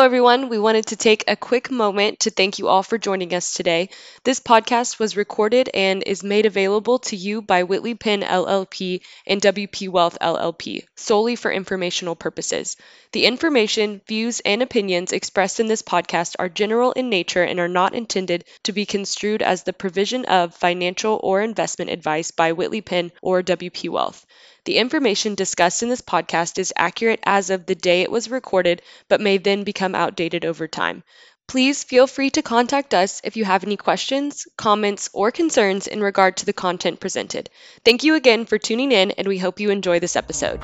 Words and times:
Hello, 0.00 0.06
everyone. 0.06 0.48
We 0.48 0.58
wanted 0.58 0.86
to 0.86 0.96
take 0.96 1.24
a 1.28 1.36
quick 1.36 1.70
moment 1.70 2.20
to 2.20 2.30
thank 2.30 2.58
you 2.58 2.68
all 2.68 2.82
for 2.82 2.96
joining 2.96 3.34
us 3.34 3.52
today. 3.52 3.90
This 4.24 4.40
podcast 4.40 4.98
was 4.98 5.14
recorded 5.14 5.68
and 5.74 6.02
is 6.06 6.24
made 6.24 6.46
available 6.46 7.00
to 7.00 7.16
you 7.16 7.42
by 7.42 7.64
Whitley 7.64 7.94
Penn 7.94 8.22
LLP 8.22 9.02
and 9.26 9.42
WP 9.42 9.90
Wealth 9.90 10.16
LLP 10.18 10.86
solely 10.96 11.36
for 11.36 11.52
informational 11.52 12.16
purposes. 12.16 12.78
The 13.12 13.26
information, 13.26 14.00
views, 14.08 14.40
and 14.40 14.62
opinions 14.62 15.12
expressed 15.12 15.60
in 15.60 15.66
this 15.66 15.82
podcast 15.82 16.34
are 16.38 16.48
general 16.48 16.92
in 16.92 17.10
nature 17.10 17.42
and 17.42 17.60
are 17.60 17.68
not 17.68 17.94
intended 17.94 18.46
to 18.62 18.72
be 18.72 18.86
construed 18.86 19.42
as 19.42 19.64
the 19.64 19.74
provision 19.74 20.24
of 20.24 20.54
financial 20.54 21.20
or 21.22 21.42
investment 21.42 21.90
advice 21.90 22.30
by 22.30 22.52
Whitley 22.52 22.80
Penn 22.80 23.12
or 23.20 23.42
WP 23.42 23.90
Wealth. 23.90 24.24
The 24.64 24.76
information 24.76 25.34
discussed 25.34 25.82
in 25.82 25.88
this 25.88 26.02
podcast 26.02 26.58
is 26.58 26.72
accurate 26.76 27.20
as 27.24 27.50
of 27.50 27.66
the 27.66 27.74
day 27.74 28.02
it 28.02 28.10
was 28.10 28.30
recorded, 28.30 28.82
but 29.08 29.20
may 29.20 29.38
then 29.38 29.64
become 29.64 29.94
outdated 29.94 30.44
over 30.44 30.68
time. 30.68 31.02
Please 31.48 31.82
feel 31.82 32.06
free 32.06 32.30
to 32.30 32.42
contact 32.42 32.94
us 32.94 33.20
if 33.24 33.36
you 33.36 33.44
have 33.44 33.64
any 33.64 33.76
questions, 33.76 34.46
comments, 34.56 35.10
or 35.12 35.32
concerns 35.32 35.86
in 35.86 36.00
regard 36.00 36.36
to 36.36 36.46
the 36.46 36.52
content 36.52 37.00
presented. 37.00 37.50
Thank 37.84 38.04
you 38.04 38.14
again 38.14 38.46
for 38.46 38.58
tuning 38.58 38.92
in, 38.92 39.10
and 39.12 39.26
we 39.26 39.38
hope 39.38 39.58
you 39.58 39.70
enjoy 39.70 39.98
this 39.98 40.14
episode. 40.14 40.60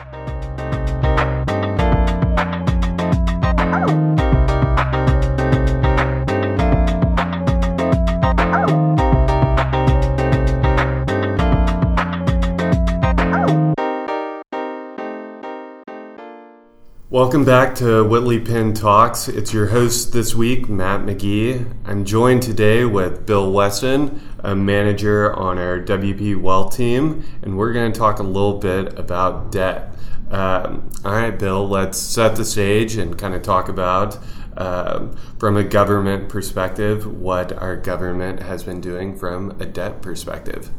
Welcome 17.16 17.46
back 17.46 17.74
to 17.76 18.04
Whitley 18.04 18.38
Penn 18.38 18.74
Talks. 18.74 19.26
It's 19.26 19.50
your 19.50 19.68
host 19.68 20.12
this 20.12 20.34
week, 20.34 20.68
Matt 20.68 21.00
McGee. 21.00 21.66
I'm 21.86 22.04
joined 22.04 22.42
today 22.42 22.84
with 22.84 23.24
Bill 23.24 23.50
Weston, 23.52 24.20
a 24.40 24.54
manager 24.54 25.32
on 25.32 25.56
our 25.56 25.80
WP 25.80 26.38
Wealth 26.38 26.76
team, 26.76 27.24
and 27.40 27.56
we're 27.56 27.72
going 27.72 27.90
to 27.90 27.98
talk 27.98 28.18
a 28.18 28.22
little 28.22 28.58
bit 28.58 28.98
about 28.98 29.50
debt. 29.50 29.94
Um, 30.30 30.90
all 31.06 31.12
right, 31.12 31.30
Bill, 31.30 31.66
let's 31.66 31.96
set 31.96 32.36
the 32.36 32.44
stage 32.44 32.96
and 32.96 33.16
kind 33.16 33.34
of 33.34 33.40
talk 33.40 33.70
about, 33.70 34.18
um, 34.58 35.16
from 35.38 35.56
a 35.56 35.64
government 35.64 36.28
perspective, 36.28 37.06
what 37.06 37.50
our 37.50 37.76
government 37.76 38.42
has 38.42 38.62
been 38.62 38.82
doing 38.82 39.16
from 39.16 39.58
a 39.58 39.64
debt 39.64 40.02
perspective. 40.02 40.70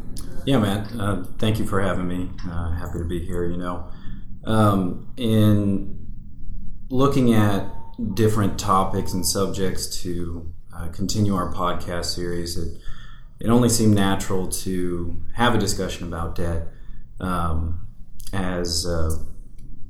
Yeah, 0.45 0.59
Matt. 0.59 0.91
Uh, 0.99 1.23
thank 1.39 1.57
you 1.57 1.65
for 1.65 1.81
having 1.81 2.07
me. 2.07 2.29
Uh, 2.47 2.73
happy 2.73 2.99
to 2.99 3.05
be 3.05 3.25
here. 3.25 3.45
You 3.45 3.57
know, 3.57 3.91
um, 4.45 5.11
in 5.17 5.96
looking 6.89 7.33
at 7.33 7.67
different 8.13 8.59
topics 8.59 9.13
and 9.13 9.25
subjects 9.25 9.87
to 10.01 10.51
uh, 10.73 10.87
continue 10.89 11.35
our 11.35 11.51
podcast 11.53 12.05
series, 12.05 12.57
it, 12.57 12.77
it 13.39 13.49
only 13.49 13.69
seemed 13.69 13.95
natural 13.95 14.47
to 14.47 15.21
have 15.35 15.55
a 15.55 15.57
discussion 15.57 16.07
about 16.07 16.35
debt 16.35 16.67
um, 17.19 17.87
as 18.33 18.85
uh, 18.85 19.15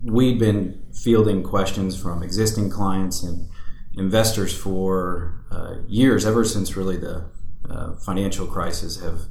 we'd 0.04 0.39
been 0.39 0.81
fielding 0.94 1.44
questions 1.44 2.00
from 2.00 2.23
existing 2.23 2.70
clients 2.70 3.23
and 3.23 3.50
investors 3.95 4.56
for 4.56 5.44
uh, 5.52 5.76
years, 5.88 6.26
ever 6.26 6.44
since 6.44 6.78
really 6.78 6.98
the 6.98 7.26
uh, 7.70 7.94
financial 7.95 8.45
crisis, 8.45 9.02
have 9.02 9.22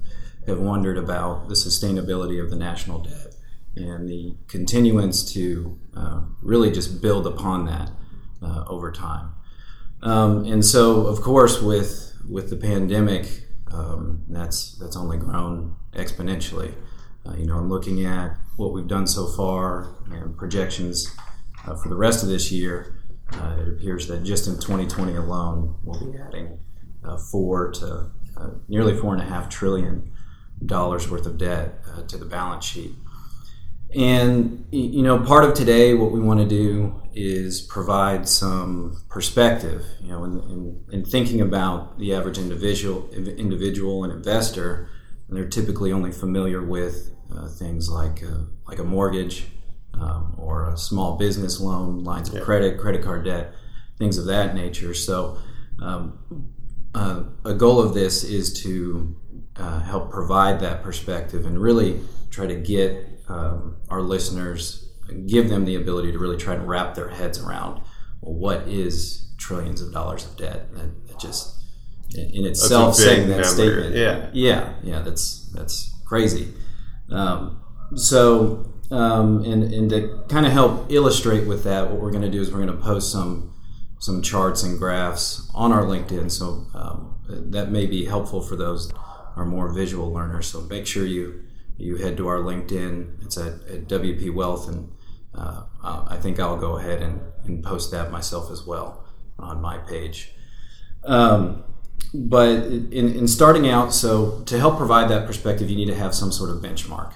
have 0.46 0.58
wondered 0.60 0.96
about 0.96 1.48
the 1.48 1.54
sustainability 1.54 2.40
of 2.40 2.50
the 2.50 2.56
national 2.56 3.00
debt 3.00 3.35
and 3.76 4.08
the 4.08 4.34
continuance 4.48 5.32
to 5.34 5.78
uh, 5.94 6.22
really 6.42 6.70
just 6.70 7.02
build 7.02 7.26
upon 7.26 7.66
that 7.66 7.90
uh, 8.42 8.64
over 8.66 8.90
time. 8.90 9.34
Um, 10.02 10.44
and 10.44 10.64
so, 10.64 11.06
of 11.06 11.20
course, 11.20 11.60
with 11.60 12.14
with 12.28 12.50
the 12.50 12.56
pandemic, 12.56 13.46
um, 13.72 14.24
that's 14.28 14.76
that's 14.78 14.96
only 14.96 15.18
grown 15.18 15.76
exponentially. 15.92 16.74
Uh, 17.26 17.34
you 17.36 17.46
know, 17.46 17.56
I'm 17.56 17.68
looking 17.68 18.04
at 18.04 18.36
what 18.56 18.72
we've 18.72 18.86
done 18.86 19.06
so 19.06 19.26
far 19.26 19.96
and 20.10 20.36
projections 20.36 21.14
uh, 21.66 21.74
for 21.74 21.88
the 21.88 21.96
rest 21.96 22.22
of 22.22 22.28
this 22.28 22.50
year. 22.50 23.00
Uh, 23.32 23.56
it 23.60 23.68
appears 23.68 24.06
that 24.06 24.22
just 24.22 24.46
in 24.46 24.54
2020 24.54 25.16
alone, 25.16 25.74
we'll 25.82 26.12
be 26.12 26.16
adding 26.16 26.58
uh, 27.04 27.16
four 27.16 27.72
to 27.72 28.10
nearly 28.68 28.96
four 28.96 29.14
and 29.14 29.22
a 29.22 29.24
half 29.24 29.48
trillion 29.48 30.12
dollars 30.64 31.10
worth 31.10 31.26
of 31.26 31.38
debt 31.38 31.82
to 32.08 32.16
the 32.16 32.24
balance 32.24 32.64
sheet. 32.64 32.92
And 33.94 34.66
you 34.70 35.02
know, 35.02 35.18
part 35.20 35.44
of 35.44 35.54
today, 35.54 35.94
what 35.94 36.12
we 36.12 36.20
want 36.20 36.40
to 36.40 36.46
do 36.46 37.00
is 37.14 37.60
provide 37.60 38.28
some 38.28 39.02
perspective. 39.08 39.84
You 40.00 40.10
know, 40.10 40.24
in, 40.24 40.40
in, 40.40 40.84
in 40.92 41.04
thinking 41.04 41.40
about 41.40 41.98
the 41.98 42.14
average 42.14 42.38
individual, 42.38 43.08
individual 43.12 44.04
and 44.04 44.12
investor, 44.12 44.90
and 45.28 45.36
they're 45.36 45.48
typically 45.48 45.92
only 45.92 46.12
familiar 46.12 46.62
with 46.62 47.10
uh, 47.34 47.48
things 47.48 47.88
like 47.88 48.22
uh, 48.22 48.44
like 48.66 48.78
a 48.78 48.84
mortgage 48.84 49.46
um, 49.94 50.34
or 50.36 50.68
a 50.68 50.76
small 50.76 51.16
business 51.16 51.60
loan, 51.60 52.04
lines 52.04 52.32
of 52.32 52.42
credit, 52.42 52.78
credit 52.78 53.02
card 53.02 53.24
debt, 53.24 53.54
things 53.98 54.18
of 54.18 54.26
that 54.26 54.54
nature. 54.54 54.94
So, 54.94 55.38
um, 55.80 56.52
uh, 56.94 57.24
a 57.44 57.54
goal 57.54 57.80
of 57.80 57.94
this 57.94 58.24
is 58.24 58.62
to 58.62 59.16
uh, 59.56 59.80
help 59.80 60.10
provide 60.10 60.60
that 60.60 60.82
perspective 60.82 61.46
and 61.46 61.58
really 61.58 62.00
try 62.30 62.46
to 62.46 62.54
get 62.54 63.15
um, 63.28 63.76
our 63.88 64.00
listeners, 64.00 64.90
give 65.26 65.48
them 65.48 65.64
the 65.64 65.76
ability 65.76 66.12
to 66.12 66.18
really 66.18 66.36
try 66.36 66.54
to 66.56 66.62
wrap 66.62 66.94
their 66.94 67.08
heads 67.08 67.38
around 67.40 67.80
well, 68.20 68.34
what 68.34 68.68
is 68.68 69.32
trillions 69.38 69.80
of 69.80 69.92
dollars 69.92 70.24
of 70.24 70.36
debt. 70.36 70.72
That, 70.74 71.06
that 71.08 71.18
just 71.18 71.62
in 72.14 72.44
itself 72.44 72.94
saying 72.94 73.28
that 73.28 73.40
number. 73.40 73.44
statement, 73.44 73.96
yeah, 73.96 74.30
yeah, 74.32 74.74
yeah, 74.82 75.00
that's 75.00 75.50
that's 75.52 75.94
crazy. 76.04 76.54
Um, 77.10 77.62
so, 77.94 78.72
um, 78.90 79.44
and 79.44 79.62
and 79.72 79.90
to 79.90 80.24
kind 80.28 80.46
of 80.46 80.52
help 80.52 80.90
illustrate 80.90 81.46
with 81.46 81.64
that, 81.64 81.90
what 81.90 82.00
we're 82.00 82.10
going 82.10 82.22
to 82.22 82.30
do 82.30 82.40
is 82.40 82.50
we're 82.50 82.64
going 82.64 82.76
to 82.76 82.82
post 82.82 83.12
some 83.12 83.52
some 83.98 84.22
charts 84.22 84.62
and 84.62 84.78
graphs 84.78 85.50
on 85.54 85.72
our 85.72 85.82
LinkedIn. 85.82 86.30
So 86.30 86.66
um, 86.74 87.18
that 87.28 87.70
may 87.70 87.86
be 87.86 88.04
helpful 88.04 88.40
for 88.40 88.56
those 88.56 88.92
are 89.36 89.44
more 89.44 89.72
visual 89.72 90.12
learners. 90.12 90.46
So 90.46 90.62
make 90.62 90.86
sure 90.86 91.04
you 91.04 91.42
you 91.78 91.96
head 91.96 92.16
to 92.16 92.28
our 92.28 92.38
LinkedIn. 92.38 93.24
It's 93.24 93.36
at, 93.36 93.54
at 93.68 93.88
WP 93.88 94.32
Wealth, 94.32 94.68
and 94.68 94.92
uh, 95.34 95.64
I 95.82 96.16
think 96.16 96.40
I'll 96.40 96.56
go 96.56 96.78
ahead 96.78 97.02
and, 97.02 97.20
and, 97.44 97.62
post 97.62 97.90
that 97.90 98.10
myself 98.10 98.50
as 98.50 98.64
well 98.66 99.04
on 99.38 99.60
my 99.60 99.78
page. 99.78 100.32
Um, 101.04 101.64
but 102.14 102.48
in, 102.64 103.14
in, 103.14 103.28
starting 103.28 103.68
out, 103.68 103.92
so 103.92 104.42
to 104.44 104.58
help 104.58 104.78
provide 104.78 105.10
that 105.10 105.26
perspective, 105.26 105.68
you 105.68 105.76
need 105.76 105.88
to 105.88 105.94
have 105.94 106.14
some 106.14 106.32
sort 106.32 106.50
of 106.50 106.62
benchmark, 106.62 107.12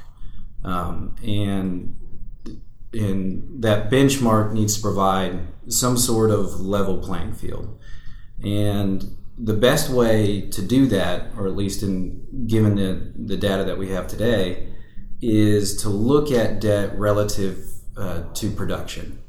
um, 0.64 1.16
and 1.22 1.96
in 2.92 3.60
that 3.60 3.90
benchmark 3.90 4.52
needs 4.52 4.76
to 4.76 4.82
provide 4.82 5.40
some 5.68 5.96
sort 5.96 6.30
of 6.30 6.60
level 6.60 6.98
playing 6.98 7.32
field. 7.32 7.78
And 8.42 9.16
the 9.42 9.54
best 9.54 9.90
way 9.90 10.42
to 10.50 10.62
do 10.62 10.86
that, 10.86 11.28
or 11.36 11.46
at 11.46 11.56
least 11.56 11.82
in 11.82 12.46
given 12.46 12.74
the, 12.76 13.12
the 13.16 13.36
data 13.36 13.64
that 13.64 13.78
we 13.78 13.88
have 13.90 14.06
today, 14.06 14.68
is 15.22 15.76
to 15.82 15.88
look 15.88 16.30
at 16.30 16.60
debt 16.60 16.98
relative 16.98 17.58
uh, 17.96 18.22
to 18.34 18.50
production. 18.50 19.22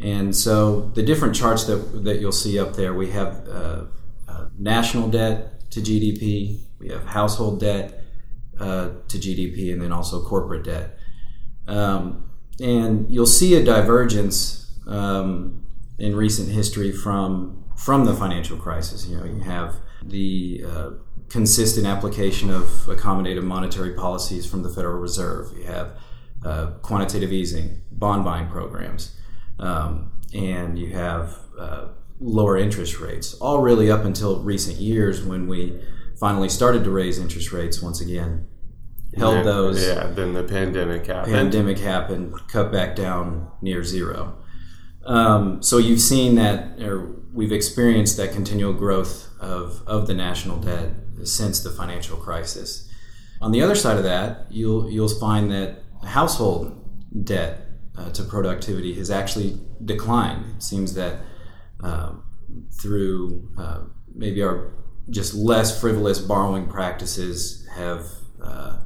And 0.00 0.34
so 0.34 0.90
the 0.94 1.02
different 1.02 1.34
charts 1.34 1.64
that, 1.64 1.76
that 2.04 2.20
you'll 2.20 2.32
see 2.32 2.58
up 2.58 2.74
there, 2.74 2.94
we 2.94 3.10
have 3.10 3.48
uh, 3.48 3.84
uh, 4.26 4.46
national 4.58 5.08
debt 5.08 5.70
to 5.70 5.80
GDP, 5.80 6.60
we 6.78 6.88
have 6.88 7.04
household 7.06 7.60
debt 7.60 8.02
uh, 8.58 8.90
to 9.08 9.18
GDP, 9.18 9.72
and 9.72 9.80
then 9.80 9.92
also 9.92 10.22
corporate 10.24 10.64
debt. 10.64 10.98
Um, 11.66 12.30
and 12.60 13.10
you'll 13.10 13.26
see 13.26 13.54
a 13.56 13.64
divergence 13.64 14.78
um, 14.86 15.66
in 15.98 16.14
recent 16.16 16.48
history 16.48 16.92
from 16.92 17.63
from 17.76 18.04
the 18.04 18.14
financial 18.14 18.56
crisis. 18.56 19.06
You 19.06 19.16
know, 19.16 19.24
you 19.24 19.40
have 19.40 19.76
the 20.02 20.64
uh, 20.66 20.90
consistent 21.28 21.86
application 21.86 22.50
of 22.50 22.64
accommodative 22.86 23.42
monetary 23.42 23.94
policies 23.94 24.46
from 24.46 24.62
the 24.62 24.68
Federal 24.68 24.98
Reserve. 24.98 25.52
You 25.56 25.64
have 25.64 25.98
uh, 26.44 26.66
quantitative 26.82 27.32
easing, 27.32 27.82
bond 27.90 28.24
buying 28.24 28.48
programs, 28.48 29.18
um, 29.58 30.12
and 30.34 30.78
you 30.78 30.92
have 30.94 31.38
uh, 31.58 31.88
lower 32.20 32.56
interest 32.56 33.00
rates. 33.00 33.34
All 33.34 33.60
really 33.60 33.90
up 33.90 34.04
until 34.04 34.40
recent 34.40 34.76
years 34.78 35.22
when 35.22 35.46
we 35.46 35.80
finally 36.18 36.48
started 36.48 36.84
to 36.84 36.90
raise 36.90 37.18
interest 37.18 37.52
rates 37.52 37.82
once 37.82 38.00
again. 38.00 38.46
Held 39.16 39.36
yeah, 39.36 39.42
those. 39.42 39.86
Yeah, 39.86 40.06
then 40.08 40.34
the 40.34 40.42
pandemic 40.42 41.06
happened. 41.06 41.32
Pandemic 41.32 41.78
happened, 41.78 42.34
cut 42.48 42.72
back 42.72 42.96
down 42.96 43.48
near 43.62 43.84
zero. 43.84 44.38
Um, 45.06 45.62
so 45.62 45.78
you've 45.78 46.00
seen 46.00 46.34
that, 46.34 46.80
or 46.80 47.23
we've 47.34 47.52
experienced 47.52 48.16
that 48.16 48.32
continual 48.32 48.72
growth 48.72 49.28
of, 49.40 49.82
of 49.86 50.06
the 50.06 50.14
national 50.14 50.58
debt 50.58 50.90
since 51.24 51.60
the 51.60 51.70
financial 51.70 52.16
crisis. 52.16 52.88
On 53.40 53.50
the 53.50 53.60
other 53.60 53.74
side 53.74 53.98
of 53.98 54.04
that, 54.04 54.46
you'll 54.50 54.88
you'll 54.88 55.08
find 55.08 55.50
that 55.50 55.82
household 56.04 56.80
debt 57.24 57.66
uh, 57.98 58.10
to 58.10 58.22
productivity 58.22 58.94
has 58.94 59.10
actually 59.10 59.60
declined. 59.84 60.44
It 60.56 60.62
seems 60.62 60.94
that 60.94 61.20
uh, 61.82 62.12
through 62.80 63.50
uh, 63.58 63.80
maybe 64.14 64.42
our 64.42 64.72
just 65.10 65.34
less 65.34 65.78
frivolous 65.78 66.18
borrowing 66.18 66.68
practices 66.68 67.66
have 67.74 68.06
uh, 68.42 68.78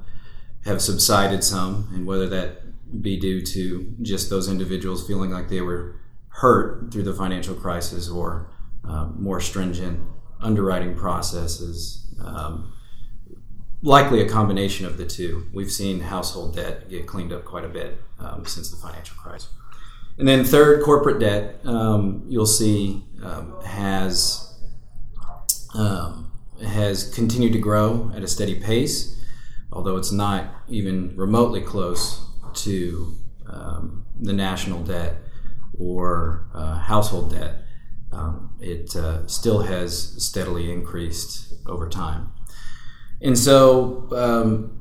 have 0.65 0.81
subsided 0.81 1.45
some, 1.45 1.89
and 1.95 2.07
whether 2.07 2.29
that 2.29 3.03
be 3.03 3.21
due 3.21 3.45
to 3.45 3.95
just 4.01 4.31
those 4.31 4.49
individuals 4.49 5.07
feeling 5.07 5.31
like 5.31 5.49
they 5.49 5.61
were 5.61 6.01
hurt 6.39 6.93
through 6.93 7.03
the 7.03 7.15
financial 7.15 7.55
crisis 7.55 8.09
or 8.09 8.49
uh, 8.85 9.07
more 9.17 9.41
stringent 9.41 10.01
underwriting 10.41 10.95
processes. 10.95 12.15
Um, 12.25 12.73
likely 13.83 14.21
a 14.21 14.29
combination 14.29 14.87
of 14.87 14.99
the 14.99 15.07
two. 15.07 15.49
We've 15.53 15.71
seen 15.71 16.01
household 16.01 16.55
debt 16.55 16.89
get 16.89 17.07
cleaned 17.07 17.33
up 17.33 17.45
quite 17.45 17.65
a 17.65 17.69
bit 17.69 18.01
um, 18.21 18.47
since 18.47 18.71
the 18.71 18.77
financial 18.77 19.17
crisis. 19.17 19.51
And 20.17 20.27
then 20.27 20.45
third, 20.45 20.83
corporate 20.85 21.19
debt, 21.21 21.61
um, 21.65 22.25
you'll 22.29 22.47
see 22.47 23.05
um, 23.23 23.61
has 23.63 24.45
um, 25.75 26.31
has 26.65 27.13
continued 27.15 27.53
to 27.53 27.59
grow 27.59 28.11
at 28.15 28.23
a 28.23 28.29
steady 28.29 28.61
pace, 28.61 29.21
although 29.73 29.97
it's 29.97 30.11
not 30.11 30.53
even 30.69 31.17
remotely 31.17 31.61
close 31.61 32.25
to 32.55 33.15
um, 33.47 34.05
the 34.21 34.33
national 34.33 34.83
debt 34.83 35.17
or 35.79 36.49
uh, 36.55 36.79
household 36.79 37.33
debt. 37.33 37.63
Um, 38.11 38.57
it 38.61 38.97
uh, 38.97 39.27
still 39.27 39.63
has 39.63 40.23
steadily 40.23 40.73
increased 40.73 41.55
over 41.67 41.89
time. 41.89 42.33
And 43.21 43.39
so 43.39 44.09
um, 44.13 44.81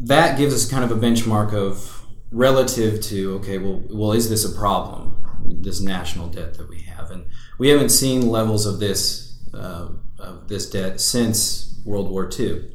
that 0.00 0.38
gives 0.38 0.54
us 0.54 0.68
kind 0.68 0.84
of 0.84 0.90
a 0.90 1.00
benchmark 1.00 1.52
of 1.52 2.04
relative 2.30 3.00
to 3.00 3.34
okay, 3.36 3.58
well, 3.58 3.82
well, 3.90 4.12
is 4.12 4.28
this 4.28 4.44
a 4.44 4.56
problem? 4.56 5.12
This 5.44 5.80
national 5.80 6.28
debt 6.28 6.54
that 6.54 6.68
we 6.68 6.80
have, 6.82 7.10
and 7.10 7.26
we 7.58 7.68
haven't 7.68 7.90
seen 7.90 8.28
levels 8.28 8.66
of 8.66 8.80
this 8.80 9.38
uh, 9.54 9.88
of 10.18 10.48
this 10.48 10.68
debt 10.68 11.00
since 11.00 11.80
World 11.84 12.10
War 12.10 12.28
II. 12.38 12.70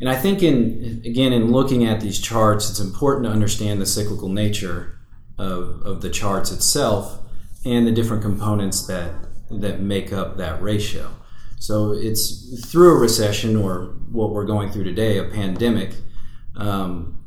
And 0.00 0.08
I 0.08 0.16
think 0.16 0.42
in 0.42 1.02
again 1.04 1.32
in 1.32 1.52
looking 1.52 1.84
at 1.84 2.00
these 2.00 2.18
charts, 2.20 2.68
it's 2.68 2.80
important 2.80 3.26
to 3.26 3.30
understand 3.30 3.80
the 3.80 3.86
cyclical 3.86 4.28
nature 4.28 4.93
of, 5.38 5.82
of 5.82 6.00
the 6.00 6.10
charts 6.10 6.50
itself 6.50 7.18
and 7.64 7.86
the 7.86 7.92
different 7.92 8.22
components 8.22 8.86
that 8.86 9.12
that 9.50 9.80
make 9.80 10.12
up 10.12 10.36
that 10.36 10.60
ratio. 10.62 11.10
So 11.58 11.92
it's 11.92 12.68
through 12.70 12.96
a 12.96 12.98
recession 12.98 13.56
or 13.56 13.94
what 14.10 14.30
we're 14.30 14.44
going 14.44 14.70
through 14.70 14.84
today, 14.84 15.18
a 15.18 15.24
pandemic. 15.24 15.92
Um, 16.56 17.18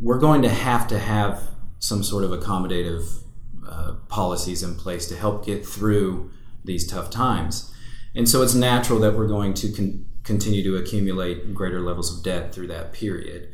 we're 0.00 0.18
going 0.18 0.42
to 0.42 0.48
have 0.48 0.86
to 0.88 0.98
have 0.98 1.42
some 1.78 2.02
sort 2.02 2.24
of 2.24 2.30
accommodative 2.30 3.22
uh, 3.68 3.94
policies 4.08 4.62
in 4.62 4.74
place 4.74 5.06
to 5.08 5.16
help 5.16 5.44
get 5.44 5.66
through 5.66 6.30
these 6.64 6.86
tough 6.86 7.10
times. 7.10 7.74
And 8.14 8.28
so 8.28 8.42
it's 8.42 8.54
natural 8.54 8.98
that 9.00 9.14
we're 9.14 9.26
going 9.26 9.54
to 9.54 9.72
con- 9.72 10.06
continue 10.22 10.62
to 10.62 10.76
accumulate 10.76 11.52
greater 11.54 11.80
levels 11.80 12.16
of 12.16 12.24
debt 12.24 12.54
through 12.54 12.68
that 12.68 12.92
period. 12.92 13.50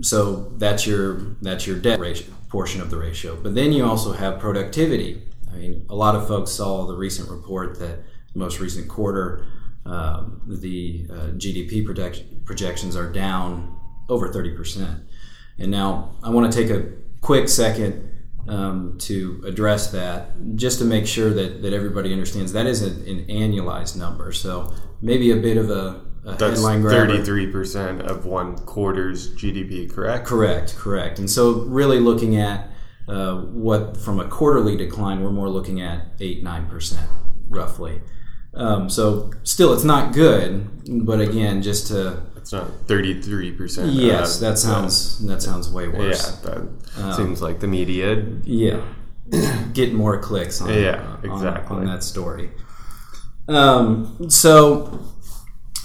So 0.00 0.52
that's 0.56 0.86
your 0.86 1.36
that's 1.42 1.66
your 1.66 1.78
debt 1.78 2.00
ratio, 2.00 2.34
portion 2.52 2.82
of 2.82 2.90
the 2.90 2.98
ratio. 2.98 3.34
But 3.34 3.54
then 3.54 3.72
you 3.72 3.82
also 3.84 4.12
have 4.12 4.38
productivity. 4.38 5.22
I 5.50 5.56
mean, 5.56 5.86
a 5.88 5.94
lot 5.94 6.14
of 6.14 6.28
folks 6.28 6.50
saw 6.52 6.86
the 6.86 6.94
recent 6.94 7.30
report 7.30 7.78
that 7.78 8.00
most 8.34 8.60
recent 8.60 8.88
quarter 8.88 9.46
um, 9.86 10.42
the 10.46 11.06
uh, 11.10 11.14
GDP 11.42 11.84
project- 11.84 12.44
projections 12.44 12.94
are 12.94 13.10
down 13.10 13.76
over 14.08 14.28
30%. 14.28 15.00
And 15.58 15.70
now 15.70 16.14
I 16.22 16.28
want 16.30 16.52
to 16.52 16.62
take 16.62 16.70
a 16.70 16.92
quick 17.22 17.48
second 17.48 18.08
um, 18.48 18.98
to 18.98 19.42
address 19.46 19.90
that, 19.92 20.56
just 20.56 20.78
to 20.80 20.84
make 20.84 21.06
sure 21.06 21.30
that, 21.30 21.62
that 21.62 21.72
everybody 21.72 22.12
understands 22.12 22.52
that 22.52 22.66
is 22.66 22.82
an, 22.82 23.06
an 23.08 23.24
annualized 23.26 23.96
number. 23.96 24.30
So 24.30 24.74
maybe 25.00 25.30
a 25.30 25.36
bit 25.36 25.56
of 25.56 25.70
a, 25.70 26.02
a 26.11 26.11
That's 26.24 26.60
grabber. 26.60 26.90
33% 26.90 28.00
of 28.02 28.26
one 28.26 28.56
quarter's 28.58 29.34
GDP, 29.34 29.92
correct? 29.92 30.26
Correct, 30.26 30.76
correct. 30.76 31.18
And 31.18 31.28
so, 31.28 31.52
really 31.62 31.98
looking 31.98 32.36
at 32.36 32.68
uh, 33.08 33.38
what 33.38 33.96
from 33.96 34.20
a 34.20 34.28
quarterly 34.28 34.76
decline, 34.76 35.22
we're 35.22 35.32
more 35.32 35.48
looking 35.50 35.80
at 35.80 36.06
eight 36.20 36.42
nine 36.44 36.66
percent 36.66 37.08
roughly. 37.48 38.00
Um, 38.54 38.88
so, 38.88 39.32
still, 39.42 39.72
it's 39.72 39.82
not 39.84 40.12
good. 40.12 40.68
But 41.06 41.20
again, 41.20 41.62
just 41.62 41.88
to 41.88 42.22
It's 42.36 42.52
not 42.52 42.66
33%. 42.86 43.90
yes, 43.94 44.40
uh, 44.42 44.48
that 44.50 44.58
sounds 44.58 45.24
that 45.26 45.42
sounds 45.42 45.70
way 45.70 45.86
Yeah, 45.86 45.98
worse. 45.98 46.30
that 46.42 47.14
seems 47.16 47.40
like 47.42 47.58
the 47.60 47.68
media. 47.68 48.24
Yeah, 48.44 48.80
get 49.72 49.92
more 49.92 50.18
clicks 50.20 50.60
on 50.60 50.68
Yeah, 50.72 51.02
on- 51.02 51.24
exactly. 51.24 51.76
on, 51.78 51.84
that 51.86 52.02
story. 52.04 52.50
Um, 53.48 54.28
so, 54.30 55.00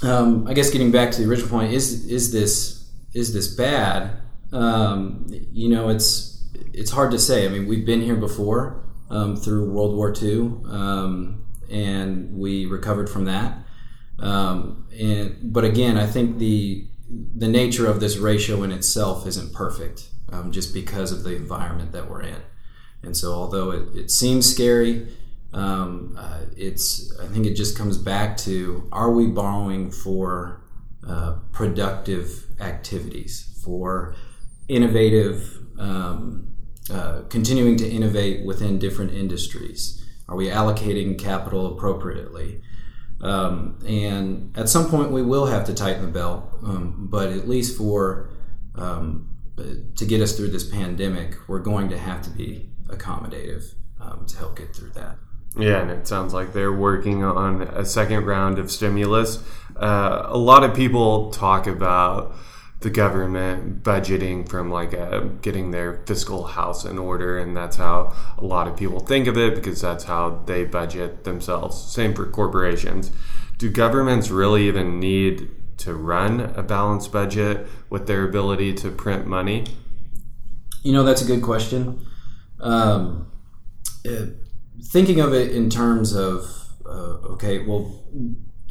um, 0.03 0.47
I 0.47 0.53
guess 0.53 0.69
getting 0.69 0.91
back 0.91 1.11
to 1.11 1.21
the 1.21 1.29
original 1.29 1.49
point 1.49 1.73
is 1.73 2.05
is 2.05 2.31
this 2.31 2.89
is 3.13 3.33
this 3.33 3.47
bad? 3.47 4.17
Um, 4.51 5.27
you 5.51 5.69
know, 5.69 5.89
it's 5.89 6.45
it's 6.73 6.91
hard 6.91 7.11
to 7.11 7.19
say. 7.19 7.45
I 7.45 7.49
mean, 7.49 7.67
we've 7.67 7.85
been 7.85 8.01
here 8.01 8.15
before 8.15 8.83
um, 9.09 9.35
through 9.35 9.71
World 9.71 9.95
War 9.95 10.13
II, 10.21 10.39
um, 10.69 11.45
and 11.69 12.37
we 12.37 12.65
recovered 12.65 13.09
from 13.09 13.25
that. 13.25 13.57
Um, 14.19 14.87
and 14.97 15.37
but 15.43 15.63
again, 15.63 15.97
I 15.97 16.05
think 16.05 16.37
the 16.37 16.87
the 17.09 17.47
nature 17.47 17.87
of 17.87 17.99
this 17.99 18.17
ratio 18.17 18.63
in 18.63 18.71
itself 18.71 19.25
isn't 19.25 19.53
perfect, 19.53 20.09
um, 20.31 20.51
just 20.51 20.73
because 20.73 21.11
of 21.11 21.23
the 21.23 21.35
environment 21.35 21.91
that 21.93 22.09
we're 22.09 22.21
in. 22.21 22.41
And 23.03 23.15
so, 23.15 23.33
although 23.33 23.71
it, 23.71 23.95
it 23.95 24.11
seems 24.11 24.51
scary, 24.51 25.07
um, 25.53 26.15
uh, 26.17 26.41
it's 26.55 27.17
I 27.19 27.27
think 27.27 27.45
it 27.45 27.55
just 27.55 27.77
comes 27.77 27.97
back 27.97 28.37
to: 28.37 28.87
Are 28.91 29.11
we 29.11 29.27
borrowing 29.27 29.91
for 29.91 30.61
uh, 31.07 31.37
productive 31.51 32.45
activities, 32.59 33.59
for 33.63 34.15
innovative, 34.67 35.57
um, 35.79 36.55
uh, 36.91 37.21
continuing 37.29 37.77
to 37.77 37.89
innovate 37.89 38.45
within 38.45 38.79
different 38.79 39.13
industries? 39.13 40.05
Are 40.27 40.35
we 40.35 40.47
allocating 40.47 41.17
capital 41.17 41.77
appropriately? 41.77 42.61
Um, 43.21 43.79
and 43.87 44.55
at 44.57 44.69
some 44.69 44.89
point, 44.89 45.11
we 45.11 45.21
will 45.21 45.47
have 45.47 45.65
to 45.65 45.73
tighten 45.73 46.03
the 46.03 46.11
belt, 46.11 46.49
um, 46.63 47.07
but 47.09 47.31
at 47.31 47.47
least 47.47 47.77
for 47.77 48.29
um, 48.75 49.29
to 49.95 50.05
get 50.05 50.21
us 50.21 50.37
through 50.37 50.49
this 50.49 50.69
pandemic, 50.69 51.35
we're 51.47 51.59
going 51.59 51.89
to 51.89 51.97
have 51.97 52.21
to 52.23 52.29
be 52.29 52.69
accommodative 52.87 53.73
um, 53.99 54.25
to 54.27 54.37
help 54.37 54.57
get 54.57 54.75
through 54.75 54.91
that. 54.91 55.17
Yeah, 55.59 55.81
and 55.81 55.91
it 55.91 56.07
sounds 56.07 56.33
like 56.33 56.53
they're 56.53 56.73
working 56.73 57.23
on 57.23 57.61
a 57.61 57.85
second 57.85 58.25
round 58.25 58.59
of 58.59 58.71
stimulus. 58.71 59.43
Uh, 59.75 60.23
a 60.25 60.37
lot 60.37 60.63
of 60.63 60.75
people 60.75 61.31
talk 61.31 61.67
about 61.67 62.35
the 62.79 62.89
government 62.89 63.81
budgeting 63.81 64.47
from 64.47 64.69
like 64.69 64.93
a, 64.93 65.31
getting 65.41 65.71
their 65.71 66.03
fiscal 66.05 66.45
house 66.45 66.85
in 66.85 66.97
order, 66.97 67.39
and 67.39 67.57
that's 67.57 67.77
how 67.77 68.13
a 68.37 68.45
lot 68.45 68.67
of 68.67 68.77
people 68.77 68.99
think 68.99 69.27
of 69.27 69.37
it 69.37 69.55
because 69.55 69.81
that's 69.81 70.03
how 70.03 70.43
they 70.45 70.63
budget 70.63 71.23
themselves. 71.23 71.81
Same 71.91 72.13
for 72.13 72.25
corporations. 72.27 73.11
Do 73.57 73.69
governments 73.71 74.29
really 74.29 74.67
even 74.67 74.99
need 74.99 75.49
to 75.77 75.93
run 75.93 76.41
a 76.55 76.63
balanced 76.63 77.11
budget 77.11 77.67
with 77.89 78.07
their 78.07 78.23
ability 78.23 78.73
to 78.73 78.91
print 78.91 79.25
money? 79.25 79.65
You 80.83 80.93
know, 80.93 81.03
that's 81.03 81.21
a 81.21 81.25
good 81.25 81.41
question. 81.41 82.05
Um, 82.59 83.31
uh, 84.07 84.27
thinking 84.83 85.19
of 85.19 85.33
it 85.33 85.51
in 85.51 85.69
terms 85.69 86.15
of, 86.15 86.45
uh, 86.85 87.33
okay, 87.33 87.59
well, 87.65 88.05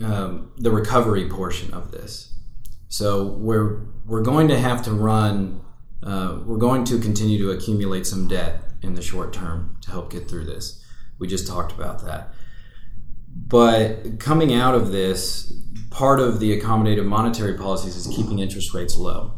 um, 0.05 0.53
the 0.57 0.71
recovery 0.71 1.29
portion 1.29 1.73
of 1.73 1.91
this. 1.91 2.35
So 2.89 3.27
we're 3.27 3.87
we're 4.07 4.23
going 4.23 4.49
to 4.49 4.59
have 4.59 4.83
to 4.85 4.93
run. 4.93 5.61
Uh, 6.03 6.39
we're 6.45 6.59
going 6.59 6.85
to 6.85 6.99
continue 6.99 7.39
to 7.39 7.51
accumulate 7.51 8.07
some 8.07 8.29
debt 8.29 8.63
in 8.83 8.95
the 8.95 9.03
short 9.03 9.33
term 9.33 9.77
to 9.83 9.91
help 9.91 10.11
get 10.11 10.29
through 10.29 10.45
this. 10.45 10.85
We 11.19 11.27
just 11.27 11.47
talked 11.47 11.73
about 11.73 12.05
that. 12.05 12.33
But 13.35 14.21
coming 14.21 14.55
out 14.55 14.75
of 14.75 14.93
this, 14.93 15.53
part 15.91 16.21
of 16.21 16.41
the 16.41 16.59
accommodative 16.59 17.07
monetary 17.07 17.55
policies 17.55 17.97
is 17.97 18.07
keeping 18.15 18.39
interest 18.39 18.73
rates 18.73 18.97
low. 18.97 19.33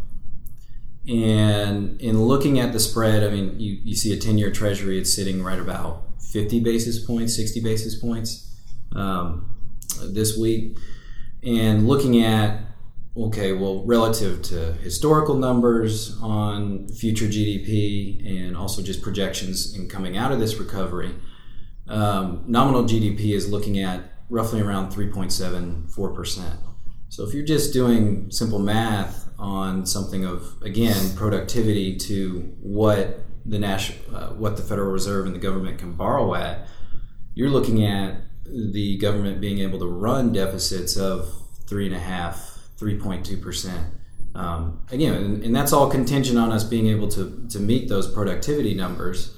And 1.08 2.00
in 2.00 2.22
looking 2.22 2.58
at 2.58 2.72
the 2.72 2.80
spread, 2.80 3.24
I 3.24 3.30
mean, 3.30 3.58
you, 3.58 3.78
you 3.82 3.96
see 3.96 4.12
a 4.12 4.18
10 4.18 4.36
year 4.36 4.50
treasury, 4.50 4.98
it's 4.98 5.14
sitting 5.14 5.42
right 5.42 5.58
about 5.58 6.07
50 6.32 6.60
basis 6.60 7.04
points, 7.04 7.36
60 7.36 7.60
basis 7.60 7.94
points 7.94 8.54
um, 8.94 9.54
this 10.02 10.36
week. 10.36 10.76
And 11.42 11.86
looking 11.86 12.22
at, 12.22 12.60
okay, 13.16 13.52
well, 13.52 13.84
relative 13.84 14.42
to 14.42 14.72
historical 14.74 15.36
numbers 15.36 16.18
on 16.20 16.88
future 16.88 17.26
GDP 17.26 18.26
and 18.26 18.56
also 18.56 18.82
just 18.82 19.02
projections 19.02 19.76
in 19.76 19.88
coming 19.88 20.16
out 20.16 20.32
of 20.32 20.40
this 20.40 20.56
recovery, 20.56 21.14
um, 21.88 22.44
nominal 22.46 22.84
GDP 22.84 23.34
is 23.34 23.50
looking 23.50 23.78
at 23.78 24.12
roughly 24.28 24.60
around 24.60 24.92
3.74%. 24.92 26.56
So 27.08 27.26
if 27.26 27.32
you're 27.32 27.44
just 27.44 27.72
doing 27.72 28.30
simple 28.30 28.58
math 28.58 29.28
on 29.38 29.86
something 29.86 30.24
of 30.24 30.60
again 30.62 31.14
productivity 31.16 31.96
to 31.96 32.54
what 32.60 33.20
the 33.48 33.58
national, 33.58 33.98
uh, 34.14 34.28
what 34.30 34.56
the 34.56 34.62
Federal 34.62 34.90
Reserve 34.90 35.26
and 35.26 35.34
the 35.34 35.40
government 35.40 35.78
can 35.78 35.92
borrow 35.92 36.34
at, 36.34 36.68
you're 37.34 37.50
looking 37.50 37.84
at 37.84 38.20
the 38.44 38.98
government 38.98 39.40
being 39.40 39.58
able 39.58 39.78
to 39.78 39.86
run 39.86 40.32
deficits 40.32 40.96
of 40.96 41.32
three 41.66 41.86
and 41.86 41.94
a 41.94 41.98
half, 41.98 42.58
3.2 42.78 43.40
percent. 43.40 43.86
Um, 44.34 44.82
again, 44.90 45.14
and, 45.14 45.42
and, 45.42 45.56
that's 45.56 45.72
all 45.72 45.90
contingent 45.90 46.38
on 46.38 46.52
us 46.52 46.62
being 46.62 46.86
able 46.86 47.08
to 47.08 47.46
to 47.50 47.58
meet 47.58 47.88
those 47.88 48.12
productivity 48.12 48.74
numbers. 48.74 49.34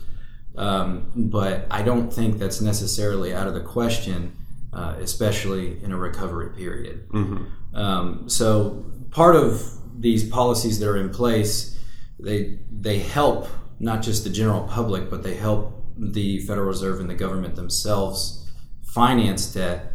Um, 0.56 1.10
but 1.14 1.66
I 1.70 1.82
don't 1.82 2.12
think 2.12 2.38
that's 2.38 2.60
necessarily 2.60 3.32
out 3.32 3.46
of 3.46 3.54
the 3.54 3.60
question, 3.60 4.36
uh, 4.72 4.96
especially 4.98 5.82
in 5.82 5.92
a 5.92 5.96
recovery 5.96 6.50
period. 6.50 7.08
Mm-hmm. 7.10 7.76
Um, 7.76 8.28
so 8.28 8.84
part 9.10 9.36
of 9.36 9.62
these 9.98 10.28
policies 10.28 10.80
that 10.80 10.88
are 10.88 10.96
in 10.96 11.10
place, 11.10 11.78
they 12.18 12.58
they 12.70 12.98
help 12.98 13.48
not 13.80 14.02
just 14.02 14.22
the 14.22 14.30
general 14.30 14.62
public, 14.68 15.10
but 15.10 15.22
they 15.22 15.34
help 15.34 15.84
the 15.96 16.38
Federal 16.40 16.66
Reserve 16.66 17.00
and 17.00 17.10
the 17.10 17.14
government 17.14 17.56
themselves 17.56 18.50
finance 18.82 19.52
debt 19.52 19.92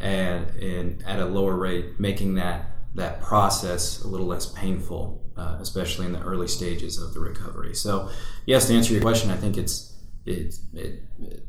at, 0.00 0.56
and 0.56 1.04
at 1.06 1.20
a 1.20 1.26
lower 1.26 1.54
rate, 1.54 2.00
making 2.00 2.34
that 2.34 2.70
that 2.94 3.20
process 3.20 4.02
a 4.02 4.08
little 4.08 4.26
less 4.26 4.46
painful, 4.46 5.22
uh, 5.36 5.58
especially 5.60 6.06
in 6.06 6.12
the 6.12 6.20
early 6.22 6.48
stages 6.48 6.98
of 6.98 7.12
the 7.12 7.20
recovery. 7.20 7.74
So, 7.74 8.08
yes, 8.46 8.68
to 8.68 8.74
answer 8.74 8.94
your 8.94 9.02
question, 9.02 9.30
I 9.30 9.36
think 9.36 9.58
it's 9.58 9.94
it, 10.24 10.54
it, 10.72 11.02
it 11.20 11.46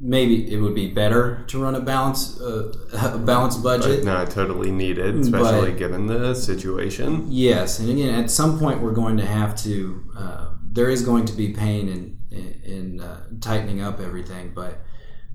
maybe 0.00 0.52
it 0.52 0.58
would 0.58 0.74
be 0.74 0.90
better 0.90 1.44
to 1.46 1.62
run 1.62 1.76
a 1.76 1.80
balance 1.80 2.40
uh, 2.40 2.72
a 3.14 3.18
balanced 3.18 3.62
budget. 3.62 4.04
But 4.04 4.04
not 4.04 4.30
totally 4.30 4.72
needed, 4.72 5.14
especially 5.16 5.70
but, 5.70 5.78
given 5.78 6.06
the 6.06 6.34
situation. 6.34 7.26
Yes, 7.28 7.78
and 7.78 7.88
again, 7.88 8.14
at 8.14 8.30
some 8.30 8.58
point 8.58 8.82
we're 8.82 8.92
going 8.92 9.16
to 9.16 9.26
have 9.26 9.56
to. 9.62 10.04
Uh, 10.16 10.46
there 10.72 10.88
is 10.88 11.02
going 11.02 11.24
to 11.26 11.32
be 11.32 11.52
pain 11.52 11.88
in 11.88 12.18
in, 12.30 12.60
in 12.64 13.00
uh, 13.00 13.26
tightening 13.40 13.80
up 13.80 14.00
everything, 14.00 14.52
but 14.54 14.78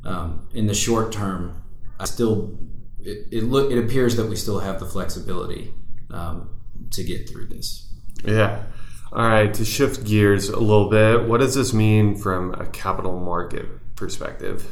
um, 0.04 0.48
in 0.54 0.68
the 0.68 0.74
short 0.74 1.12
term, 1.12 1.63
I 2.00 2.06
still 2.06 2.58
it, 3.00 3.27
it 3.32 3.44
look 3.44 3.72
it 3.72 3.77
appears 3.77 4.15
that 4.15 4.27
we 4.27 4.36
still 4.36 4.60
have 4.60 4.80
the 4.80 4.86
flexibility 4.86 5.74
um, 6.12 6.50
to 6.92 7.04
get 7.04 7.30
through 7.30 7.48
this. 7.48 7.92
Yeah. 8.24 8.63
All 9.12 9.27
right. 9.27 9.54
To 9.54 9.65
shift 9.65 10.06
gears 10.06 10.50
a 10.50 10.60
little 10.60 10.89
bit, 10.89 11.27
what 11.27 11.39
does 11.39 11.56
this 11.56 11.74
mean 11.74 12.15
from 12.15 12.54
a 12.54 12.65
capital 12.68 13.20
market 13.20 13.65
perspective? 13.96 14.72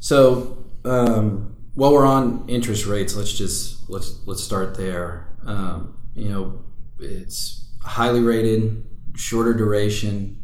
So, 0.00 0.64
um, 0.84 1.56
while 1.74 1.92
we're 1.92 2.06
on 2.06 2.44
interest 2.48 2.86
rates, 2.86 3.16
let's 3.16 3.32
just 3.32 3.88
let's 3.88 4.20
let's 4.26 4.42
start 4.42 4.76
there. 4.76 5.28
Um, 5.44 5.98
you 6.14 6.28
know, 6.28 6.64
it's 6.98 7.68
highly 7.82 8.20
rated, 8.20 8.84
shorter 9.14 9.54
duration 9.54 10.42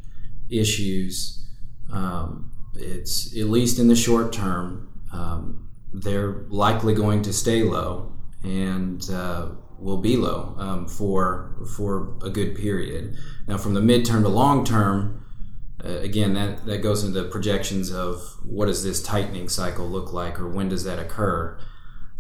issues. 0.51 1.47
Um, 1.93 2.53
it's 2.75 3.37
at 3.37 3.47
least 3.47 3.79
in 3.79 3.89
the 3.89 3.97
short 3.97 4.33
term, 4.33 4.89
um, 5.13 5.69
they're 5.93 6.45
likely 6.49 6.95
going 6.95 7.23
to 7.23 7.33
stay 7.33 7.63
low 7.63 8.13
and 8.45 9.09
uh, 9.11 9.49
will 9.79 9.97
be 9.99 10.17
low 10.17 10.55
um, 10.59 10.87
for 10.87 11.57
for 11.77 12.17
a 12.23 12.31
good 12.31 12.55
period. 12.55 13.17
Now, 13.47 13.59
from 13.59 13.75
the 13.75 13.81
midterm 13.81 14.23
to 14.23 14.29
long 14.29 14.65
term, 14.65 15.25
uh, 15.85 15.99
again, 15.99 16.35
that, 16.35 16.67
that 16.67 16.79
goes 16.79 17.05
into 17.05 17.23
projections 17.25 17.93
of 17.93 18.37
what 18.45 18.67
does 18.67 18.85
this 18.85 19.03
tightening 19.03 19.49
cycle 19.49 19.89
look 19.89 20.13
like 20.13 20.39
or 20.41 20.49
when 20.49 20.69
does 20.69 20.85
that 20.85 20.99
occur. 20.99 21.59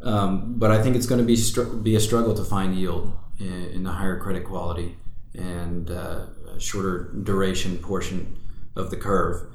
Um, 0.00 0.54
but 0.58 0.70
I 0.70 0.80
think 0.80 0.94
it's 0.94 1.06
going 1.06 1.20
to 1.20 1.26
be 1.26 1.36
str- 1.36 1.62
be 1.62 1.96
a 1.96 2.00
struggle 2.00 2.34
to 2.34 2.44
find 2.44 2.74
yield 2.74 3.16
in, 3.38 3.64
in 3.66 3.82
the 3.82 3.92
higher 3.92 4.18
credit 4.18 4.44
quality 4.44 4.96
and 5.34 5.90
uh, 5.90 6.26
shorter 6.58 7.12
duration 7.22 7.78
portion 7.78 8.36
of 8.76 8.90
the 8.90 8.96
curve. 8.96 9.50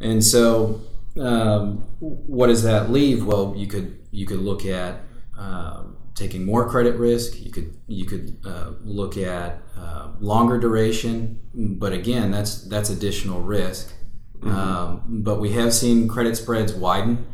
And 0.00 0.24
so, 0.24 0.80
um, 1.20 1.78
what 2.00 2.48
does 2.48 2.62
that 2.62 2.90
leave? 2.90 3.24
Well, 3.24 3.54
you 3.56 3.66
could 3.66 3.98
you 4.10 4.26
could 4.26 4.40
look 4.40 4.64
at 4.64 5.00
um, 5.38 5.96
taking 6.14 6.44
more 6.44 6.68
credit 6.68 6.96
risk. 6.96 7.40
You 7.40 7.50
could 7.50 7.76
you 7.86 8.04
could 8.04 8.38
uh, 8.44 8.72
look 8.82 9.16
at 9.16 9.62
uh, 9.76 10.08
longer 10.20 10.58
duration, 10.58 11.40
but 11.54 11.92
again, 11.92 12.30
that's 12.30 12.62
that's 12.64 12.90
additional 12.90 13.40
risk. 13.40 13.94
Mm-hmm. 14.38 14.50
Um, 14.50 15.02
but 15.22 15.40
we 15.40 15.52
have 15.52 15.72
seen 15.72 16.08
credit 16.08 16.36
spreads 16.36 16.72
widen, 16.72 17.26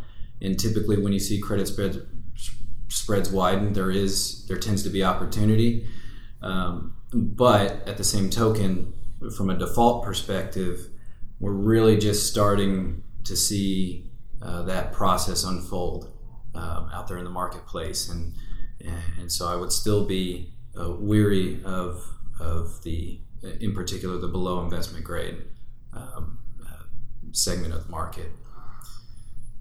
and 0.42 0.58
typically, 0.58 1.00
when 1.00 1.12
you 1.12 1.20
see 1.20 1.40
credit 1.40 1.68
spreads 1.68 1.98
spreads 2.88 3.30
widen, 3.30 3.72
there 3.72 3.90
is 3.90 4.46
there 4.46 4.58
tends 4.58 4.82
to 4.82 4.90
be 4.90 5.02
opportunity. 5.04 5.86
Um, 6.42 6.97
but 7.12 7.86
at 7.88 7.96
the 7.96 8.04
same 8.04 8.30
token, 8.30 8.94
from 9.36 9.50
a 9.50 9.56
default 9.56 10.04
perspective, 10.04 10.88
we're 11.40 11.52
really 11.52 11.96
just 11.96 12.30
starting 12.30 13.02
to 13.24 13.36
see 13.36 14.10
uh, 14.42 14.62
that 14.62 14.92
process 14.92 15.44
unfold 15.44 16.12
um, 16.54 16.90
out 16.92 17.08
there 17.08 17.18
in 17.18 17.24
the 17.24 17.30
marketplace, 17.30 18.08
and 18.08 18.34
and 19.18 19.30
so 19.30 19.48
I 19.48 19.56
would 19.56 19.72
still 19.72 20.04
be 20.04 20.52
uh, 20.78 20.90
weary 20.90 21.62
of 21.64 22.04
of 22.40 22.82
the 22.84 23.20
in 23.60 23.74
particular 23.74 24.18
the 24.18 24.28
below 24.28 24.62
investment 24.62 25.04
grade 25.04 25.44
um, 25.92 26.38
uh, 26.64 26.84
segment 27.32 27.74
of 27.74 27.84
the 27.84 27.90
market. 27.90 28.30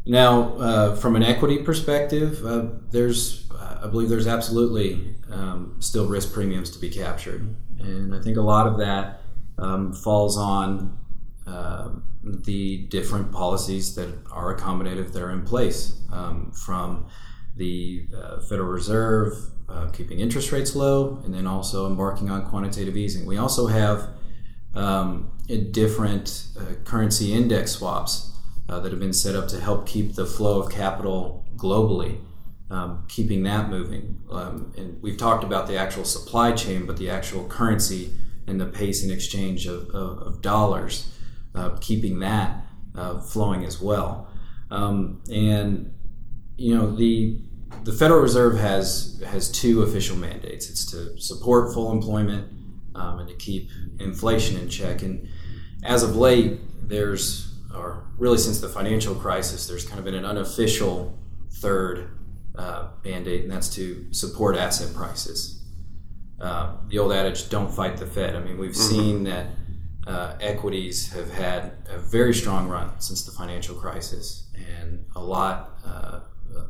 Now, 0.08 0.54
uh, 0.58 0.96
from 0.96 1.18
an 1.18 1.24
equity 1.24 1.58
perspective, 1.60 2.46
uh, 2.46 2.68
there's 2.92 3.44
I 3.82 3.88
believe 3.88 4.10
there's 4.10 4.28
absolutely 4.28 5.16
um, 5.32 5.76
still 5.80 6.08
risk 6.08 6.34
premiums 6.34 6.72
to 6.72 6.80
be 6.80 6.90
captured, 6.90 7.56
and 7.80 8.16
I 8.16 8.22
think 8.22 8.38
a 8.38 8.42
lot 8.42 8.68
of 8.68 8.78
that 8.80 9.22
um, 9.58 9.94
falls 9.94 10.38
on 10.38 10.98
uh, 11.46 11.90
the 12.24 12.86
different 12.88 13.32
policies 13.32 13.96
that 13.96 14.10
are 14.32 14.56
accommodative 14.56 15.12
that 15.14 15.22
are 15.22 15.32
in 15.32 15.44
place 15.44 16.02
um, 16.12 16.52
from 16.52 17.08
the 17.56 18.08
uh, 18.16 18.40
Federal 18.42 18.70
Reserve 18.70 19.34
uh, 19.70 19.90
keeping 19.90 20.20
interest 20.20 20.52
rates 20.52 20.76
low 20.76 21.22
and 21.26 21.34
then 21.34 21.48
also 21.48 21.88
embarking 21.88 22.30
on 22.30 22.48
quantitative 22.50 22.96
easing. 22.96 23.26
We 23.26 23.38
also 23.38 23.68
have 23.68 24.10
um, 24.74 25.32
different 25.72 26.48
uh, 26.60 26.74
currency 26.84 27.34
index 27.34 27.72
swaps 27.72 28.32
uh, 28.70 28.80
that 28.80 28.92
have 28.92 29.00
been 29.00 29.14
set 29.14 29.36
up 29.36 29.48
to 29.50 29.60
help 29.60 29.88
keep 29.88 30.16
the 30.16 30.26
flow 30.26 30.62
of 30.62 30.72
capital 30.72 31.46
globally. 31.56 32.20
Um, 32.70 33.06
keeping 33.08 33.44
that 33.44 33.70
moving. 33.70 34.22
Um, 34.30 34.74
and 34.76 35.02
we've 35.02 35.16
talked 35.16 35.46
about 35.46 35.68
the 35.68 35.78
actual 35.78 36.04
supply 36.04 36.52
chain, 36.52 36.86
but 36.86 36.98
the 36.98 37.10
actual 37.10 37.48
currency 37.48 38.12
and 38.46 38.60
the 38.60 38.66
pace 38.66 39.04
and 39.04 39.12
exchange 39.12 39.68
of, 39.68 39.90
of, 39.92 40.20
of 40.20 40.42
dollars, 40.42 41.10
uh, 41.56 41.78
keeping 41.80 42.20
that 42.20 42.66
uh, 42.94 43.20
flowing 43.20 43.64
as 43.64 43.80
well. 43.80 44.28
Um, 44.70 45.22
and 45.32 45.94
you 46.58 46.76
know 46.76 46.94
the 46.94 47.40
the 47.84 47.94
Federal 47.94 48.22
Reserve 48.22 48.58
has 48.58 49.22
has 49.28 49.52
two 49.52 49.84
official 49.84 50.18
mandates. 50.18 50.70
It's 50.70 50.86
to 50.92 51.20
support 51.20 51.74
full 51.74 51.92
employment 51.92 52.52
um, 52.96 53.20
and 53.20 53.30
to 53.30 53.36
keep 53.36 53.70
inflation 54.00 54.58
in 54.58 54.70
check. 54.70 55.04
And 55.04 55.30
as 55.84 56.04
of 56.04 56.16
late, 56.16 56.60
there's 56.88 57.47
or 57.74 58.08
really 58.18 58.38
since 58.38 58.60
the 58.60 58.70
financial 58.70 59.16
crisis, 59.16 59.68
there's 59.68 59.86
kind 59.86 60.00
of 60.00 60.06
been 60.06 60.16
an 60.16 60.26
unofficial 60.26 61.18
third 61.56 62.12
uh, 62.58 62.90
mandate, 63.04 63.44
and 63.44 63.52
that's 63.52 63.70
to 63.76 64.12
support 64.12 64.56
asset 64.56 64.94
prices 64.96 65.58
uh, 66.40 66.76
the 66.90 67.00
old 67.00 67.12
adage, 67.12 67.50
don't 67.50 67.74
fight 67.74 67.98
the 67.98 68.06
Fed. 68.06 68.36
I 68.36 68.40
mean, 68.40 68.58
we've 68.58 68.72
mm-hmm. 68.72 68.96
seen 68.96 69.24
that 69.24 69.48
uh, 70.06 70.36
equities 70.40 71.12
have 71.14 71.32
had 71.32 71.74
a 71.90 71.98
very 71.98 72.34
strong 72.34 72.68
run 72.68 73.00
since 73.00 73.26
the 73.26 73.32
financial 73.32 73.76
crisis, 73.76 74.50
and 74.56 75.06
a 75.16 75.22
lot, 75.22 75.80
uh, 75.86 76.20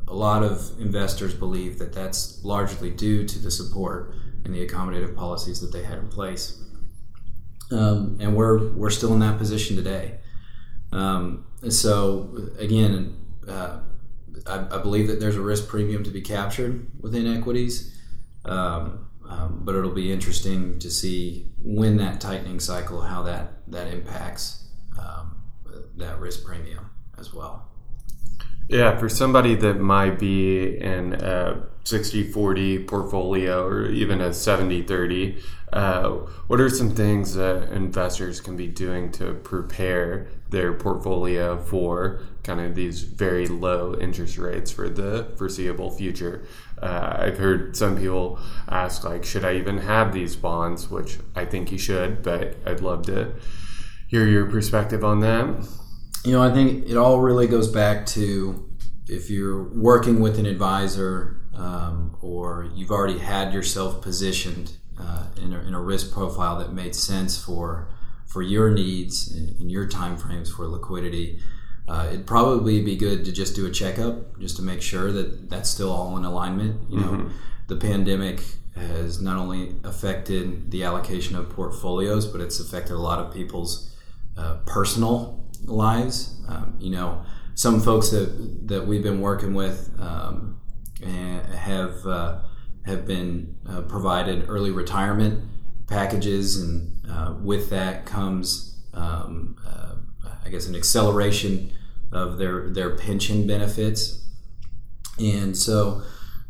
a 0.08 0.14
lot 0.14 0.44
of 0.44 0.80
investors 0.80 1.34
believe 1.34 1.80
that 1.80 1.94
that's 1.94 2.44
largely 2.44 2.90
due 2.90 3.28
to 3.28 3.40
the 3.40 3.52
support 3.52 4.16
and 4.46 4.54
the 4.54 4.66
accommodative 4.66 5.16
policies 5.16 5.60
that 5.60 5.72
they 5.72 5.84
had 5.84 6.00
in 6.00 6.08
place. 6.08 6.64
Um, 7.70 8.18
and 8.22 8.34
we're 8.34 8.70
we're 8.70 8.90
still 8.90 9.14
in 9.14 9.20
that 9.20 9.38
position 9.38 9.76
today. 9.76 10.20
Um, 10.92 11.46
so 11.70 12.50
again, 12.58 13.18
uh, 13.48 13.80
I, 14.46 14.60
I, 14.72 14.78
believe 14.78 15.08
that 15.08 15.20
there's 15.20 15.36
a 15.36 15.42
risk 15.42 15.68
premium 15.68 16.04
to 16.04 16.12
be 16.12 16.22
captured 16.22 16.88
within 17.02 17.28
equities. 17.28 17.94
Um, 18.46 19.08
um, 19.28 19.62
but 19.64 19.76
it'll 19.76 19.92
be 19.92 20.12
interesting 20.12 20.80
to 20.80 20.90
see 20.90 21.48
when 21.62 21.98
that 21.98 22.22
tightening 22.22 22.60
cycle, 22.60 23.02
how 23.02 23.24
that 23.24 23.54
that 23.68 23.88
impacts 23.88 24.70
um, 24.98 25.42
that 25.98 26.20
risk 26.20 26.46
premium 26.46 26.90
as 27.18 27.34
well. 27.34 27.70
Yeah, 28.70 28.98
for 28.98 29.08
somebody 29.08 29.56
that 29.56 29.80
might 29.80 30.20
be 30.20 30.78
in 30.78 31.14
a 31.14 31.64
60 31.86 32.32
40 32.32 32.80
portfolio 32.84 33.66
or 33.66 33.86
even 33.90 34.20
a 34.20 34.34
70 34.34 34.84
30, 34.84 35.42
uh, 35.72 36.10
what 36.48 36.60
are 36.60 36.70
some 36.70 36.94
things 36.94 37.36
that 37.36 37.72
investors 37.72 38.42
can 38.42 38.58
be 38.58 38.68
doing 38.68 39.10
to 39.14 39.36
prepare 39.36 40.28
their 40.50 40.74
portfolio 40.74 41.58
for 41.58 42.22
kind 42.44 42.60
of 42.60 42.76
these 42.76 43.04
very 43.04 43.48
low 43.48 43.96
interest 43.96 44.38
rates 44.38 44.70
for 44.70 44.90
the 44.90 45.32
foreseeable 45.38 45.90
future? 45.90 46.46
Uh, 46.82 47.16
I've 47.20 47.38
heard 47.38 47.78
some 47.78 47.98
people 47.98 48.38
ask, 48.68 49.06
like, 49.06 49.24
should 49.24 49.46
I 49.46 49.56
even 49.56 49.78
have 49.78 50.12
these 50.12 50.36
bonds? 50.36 50.90
Which 50.90 51.20
I 51.38 51.46
think 51.46 51.72
you 51.72 51.78
should, 51.78 52.22
but 52.22 52.58
I'd 52.66 52.82
love 52.82 53.06
to 53.06 53.34
hear 54.08 54.28
your 54.28 54.46
perspective 54.46 55.06
on 55.06 55.22
that. 55.22 55.66
You 56.24 56.34
know, 56.34 56.44
I 56.44 56.52
think 56.52 56.88
it 56.88 56.98
all 56.98 57.20
really 57.20 57.48
goes 57.48 57.68
back 57.68 58.06
to 58.08 58.70
if 59.08 59.30
you're 59.30 59.64
working 59.64 60.20
with 60.20 60.38
an 60.40 60.46
advisor 60.46 61.42
um, 61.56 62.18
or 62.22 62.70
you've 62.76 62.92
already 62.92 63.18
had 63.18 63.54
yourself 63.54 64.02
positioned 64.02 64.78
uh, 65.00 65.28
in, 65.42 65.54
a, 65.54 65.60
in, 65.62 65.74
a, 65.74 65.82
risk 65.82 66.12
profile 66.12 66.58
that 66.58 66.74
made 66.74 66.96
sense 66.96 67.38
for 67.38 67.90
for 68.26 68.42
your 68.42 68.72
needs 68.72 69.32
and 69.32 69.72
your 69.72 69.88
time 69.88 70.18
frames 70.18 70.52
for 70.52 70.68
liquidity. 70.68 71.40
Uh, 71.88 72.08
it'd 72.10 72.28
probably 72.28 72.84
be 72.84 72.98
good 72.98 73.24
to 73.24 73.32
just 73.32 73.56
do 73.56 73.66
a 73.66 73.72
checkup 73.72 74.38
just 74.40 74.58
to 74.58 74.62
make 74.62 74.82
sure 74.82 75.12
that 75.12 75.50
that's 75.50 75.70
still 75.70 75.92
all 75.92 76.18
in 76.18 76.26
alignment. 76.26 76.90
You 76.92 77.00
know, 77.00 77.12
mm-hmm. 77.12 77.30
the 77.68 77.78
pandemic 77.78 78.42
has 78.76 79.22
not 79.22 79.38
only 79.38 79.76
affected 79.84 80.72
the 80.72 80.84
allocation 80.84 81.36
of 81.36 81.50
portfolios, 81.50 82.28
but 82.28 82.42
it's 82.42 82.60
affected 82.60 82.94
a 82.94 83.00
lot 83.00 83.20
of 83.20 83.34
people's 83.34 83.96
uh, 84.36 84.58
personal 84.66 85.47
lives. 85.68 86.36
Um, 86.48 86.76
you 86.80 86.90
know, 86.90 87.24
some 87.56 87.82
folks 87.82 88.10
that 88.10 88.68
that 88.68 88.88
we've 88.88 89.04
been 89.04 89.22
working 89.22 89.54
with 89.54 89.92
um, 90.00 90.60
have 91.04 92.06
uh, 92.06 92.40
have 92.86 93.06
been 93.06 93.56
uh, 93.68 93.82
provided 93.82 94.46
early 94.48 94.72
retirement 94.72 95.44
packages, 95.88 96.62
and 96.62 97.10
uh, 97.10 97.36
with 97.42 97.70
that 97.70 98.06
comes, 98.06 98.82
um, 98.94 99.56
uh, 99.66 99.96
I 100.46 100.50
guess, 100.50 100.68
an 100.68 100.76
acceleration 100.76 101.72
of 102.12 102.38
their 102.38 102.70
their 102.70 102.96
pension 102.96 103.46
benefits, 103.46 104.26
and 105.20 105.56
so 105.56 106.04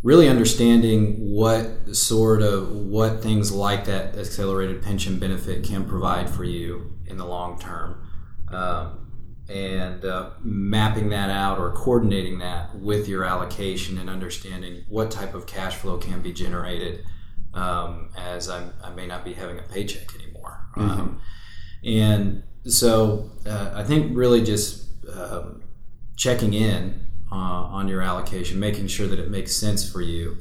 really 0.04 0.30
understanding 0.30 1.16
what 1.34 1.96
sort 1.96 2.42
of 2.42 2.70
what 2.70 3.22
things 3.22 3.52
like 3.52 3.86
that 3.86 4.16
accelerated 4.16 4.82
pension 4.84 5.18
benefit 5.18 5.64
can 5.64 5.84
provide 5.86 6.30
for 6.30 6.44
you 6.44 6.94
in 7.08 7.18
the 7.18 7.26
long 7.26 7.60
term 7.60 8.08
um, 8.50 9.07
and 9.50 10.04
uh, 10.04 10.32
mapping 10.42 11.10
that 11.10 11.30
out 11.30 11.58
or 11.58 11.72
coordinating 11.72 12.40
that 12.40 12.76
with 12.76 13.08
your 13.08 13.24
allocation 13.24 13.98
and 13.98 14.10
understanding 14.10 14.84
what 14.90 15.10
type 15.10 15.34
of 15.34 15.46
cash 15.46 15.76
flow 15.76 15.98
can 15.98 16.22
be 16.22 16.34
generated 16.34 17.04
um, 17.54 18.10
as 18.18 18.50
I'm, 18.50 18.74
i 18.84 18.90
may 18.90 19.08
not 19.08 19.24
be 19.24 19.34
having 19.34 19.58
a 19.58 19.64
paycheck 19.64 20.14
anymore 20.16 20.60
mm-hmm. 20.76 20.90
um, 20.90 21.22
and 21.84 22.44
so 22.66 23.32
uh, 23.46 23.72
i 23.74 23.84
think 23.84 24.16
really 24.18 24.44
just 24.44 24.90
um, 25.14 25.64
checking 26.18 26.54
in 26.54 27.08
uh, 27.32 27.36
on 27.36 27.88
your 27.88 28.02
allocation, 28.02 28.60
making 28.60 28.88
sure 28.88 29.08
that 29.08 29.20
it 29.20 29.30
makes 29.30 29.56
sense 29.56 29.90
for 29.90 30.02
you. 30.02 30.38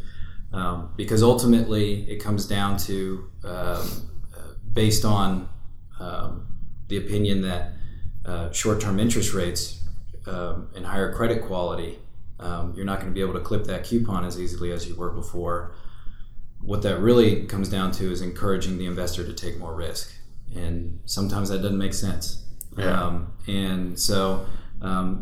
Um, 0.52 0.90
because 0.96 1.22
ultimately, 1.22 2.08
it 2.10 2.16
comes 2.16 2.46
down 2.46 2.76
to 2.78 3.30
um, 3.44 4.10
uh, 4.34 4.52
based 4.72 5.04
on 5.04 5.48
um, 6.00 6.46
the 6.88 6.96
opinion 6.96 7.42
that 7.42 7.72
uh, 8.26 8.50
short 8.52 8.80
term 8.80 8.98
interest 8.98 9.32
rates 9.32 9.80
um, 10.26 10.68
and 10.74 10.84
higher 10.84 11.12
credit 11.14 11.44
quality, 11.44 11.98
um, 12.40 12.74
you're 12.76 12.84
not 12.84 13.00
going 13.00 13.10
to 13.10 13.14
be 13.14 13.20
able 13.20 13.34
to 13.34 13.40
clip 13.40 13.64
that 13.64 13.84
coupon 13.84 14.24
as 14.24 14.40
easily 14.40 14.72
as 14.72 14.88
you 14.88 14.94
were 14.94 15.10
before. 15.10 15.72
What 16.60 16.82
that 16.82 17.00
really 17.00 17.46
comes 17.46 17.68
down 17.68 17.92
to 17.92 18.10
is 18.10 18.22
encouraging 18.22 18.78
the 18.78 18.86
investor 18.86 19.24
to 19.24 19.32
take 19.32 19.58
more 19.58 19.74
risk. 19.74 20.12
And 20.54 21.00
sometimes 21.04 21.48
that 21.50 21.58
doesn't 21.58 21.78
make 21.78 21.94
sense. 21.94 22.44
Yeah. 22.76 23.00
Um, 23.00 23.32
and 23.46 23.98
so 23.98 24.46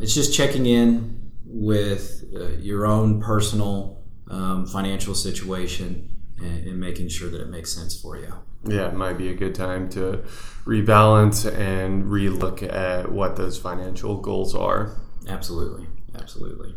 it's 0.01 0.15
just 0.15 0.35
checking 0.35 0.67
in, 0.67 1.25
with 1.55 2.25
uh, 2.35 2.49
your 2.59 2.85
own 2.85 3.21
personal 3.21 4.03
um, 4.29 4.67
financial 4.67 5.15
situation 5.15 6.11
and, 6.39 6.67
and, 6.67 6.81
making 6.81 7.09
sure 7.09 7.31
that 7.31 7.41
it 7.41 7.49
makes 7.49 7.73
sense 7.73 8.01
for 8.01 8.17
you. 8.19 8.33
Yeah, 8.67 8.89
it 8.89 8.95
might 8.95 9.19
be 9.19 9.29
a 9.29 9.35
good 9.35 9.55
time 9.55 9.89
to 9.91 10.25
rebalance 10.65 11.45
and 11.53 12.05
relook 12.05 12.63
at 12.63 13.13
what 13.13 13.37
those 13.37 13.59
financial 13.59 14.21
goals 14.21 14.55
are. 14.55 14.97
Absolutely, 15.29 15.87
absolutely. 16.15 16.75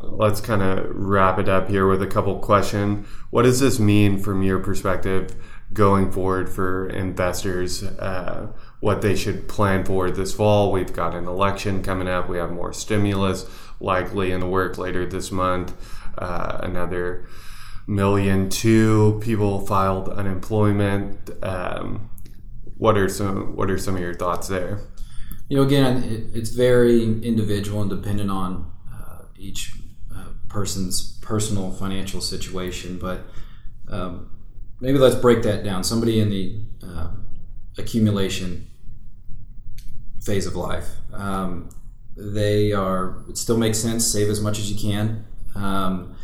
Let's 0.00 0.40
kind 0.40 0.62
of 0.62 0.86
wrap 0.90 1.38
it 1.38 1.48
up 1.48 1.68
here 1.68 1.88
with 1.88 2.02
a 2.02 2.06
couple 2.06 2.38
questions. 2.40 3.06
What 3.30 3.42
does 3.42 3.60
this 3.60 3.78
mean 3.78 4.18
from 4.18 4.42
your 4.42 4.58
perspective 4.58 5.34
going 5.72 6.12
forward 6.12 6.48
for 6.50 6.88
investors? 6.88 7.82
Uh, 7.82 8.52
what 8.80 9.00
they 9.00 9.16
should 9.16 9.48
plan 9.48 9.84
for 9.84 10.10
this 10.10 10.34
fall? 10.34 10.70
We've 10.72 10.92
got 10.92 11.14
an 11.14 11.26
election 11.26 11.82
coming 11.82 12.08
up. 12.08 12.28
We 12.28 12.36
have 12.36 12.50
more 12.50 12.72
stimulus 12.72 13.46
likely 13.80 14.30
in 14.30 14.40
the 14.40 14.48
work 14.48 14.76
later 14.76 15.06
this 15.06 15.32
month. 15.32 15.74
Uh, 16.18 16.58
another 16.62 17.26
million 17.86 18.48
two 18.48 19.20
people 19.22 19.66
filed 19.66 20.08
unemployment. 20.08 21.30
Um, 21.42 22.10
what 22.76 22.96
are 22.96 23.08
some 23.08 23.56
What 23.56 23.70
are 23.70 23.78
some 23.78 23.94
of 23.94 24.00
your 24.00 24.14
thoughts 24.14 24.48
there? 24.48 24.80
You 25.48 25.58
know, 25.58 25.62
again, 25.62 26.02
it, 26.04 26.26
it's 26.34 26.50
very 26.50 27.02
individual 27.02 27.82
and 27.82 27.90
dependent 27.90 28.30
on 28.30 28.70
uh, 28.92 29.24
each 29.36 29.72
uh, 30.14 30.28
person's 30.48 31.18
personal 31.20 31.70
financial 31.72 32.20
situation. 32.20 32.98
But 32.98 33.20
um, 33.88 34.30
maybe 34.80 34.98
let's 34.98 35.16
break 35.16 35.42
that 35.42 35.64
down. 35.64 35.84
Somebody 35.84 36.20
in 36.20 36.30
the 36.30 36.62
uh, 36.82 37.10
accumulation 37.78 38.68
phase 40.22 40.46
of 40.46 40.56
life. 40.56 40.88
Um, 41.12 41.68
they 42.16 42.72
are 42.72 43.24
it 43.28 43.36
still 43.36 43.58
makes 43.58 43.78
sense. 43.78 44.06
Save 44.06 44.30
as 44.30 44.40
much 44.40 44.58
as 44.58 44.70
you 44.70 44.78
can. 44.78 45.24
Um, 45.54 46.16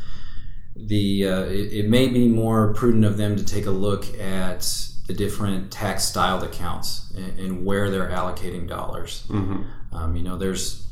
the 0.77 1.27
uh, 1.27 1.43
it, 1.43 1.73
it, 1.73 1.89
may 1.89 2.09
be 2.09 2.29
more 2.29 2.73
prudent 2.75 3.05
of 3.05 3.17
them 3.17 3.37
to 3.37 3.45
take 3.45 3.67
a 3.67 3.71
look 3.71 4.07
at 4.19 4.61
the 5.07 5.15
different 5.15 5.71
tax 5.71 6.05
styled 6.05 6.43
accounts 6.43 7.13
and, 7.17 7.39
and, 7.39 7.67
where 7.67 7.91
they're 7.91 8.09
allocating 8.09 8.69
dollars. 8.69 9.27
Mm-hmm. 9.29 9.63
Um, 9.93 10.17
you 10.17 10.23
know, 10.23 10.37
there's 10.37 10.89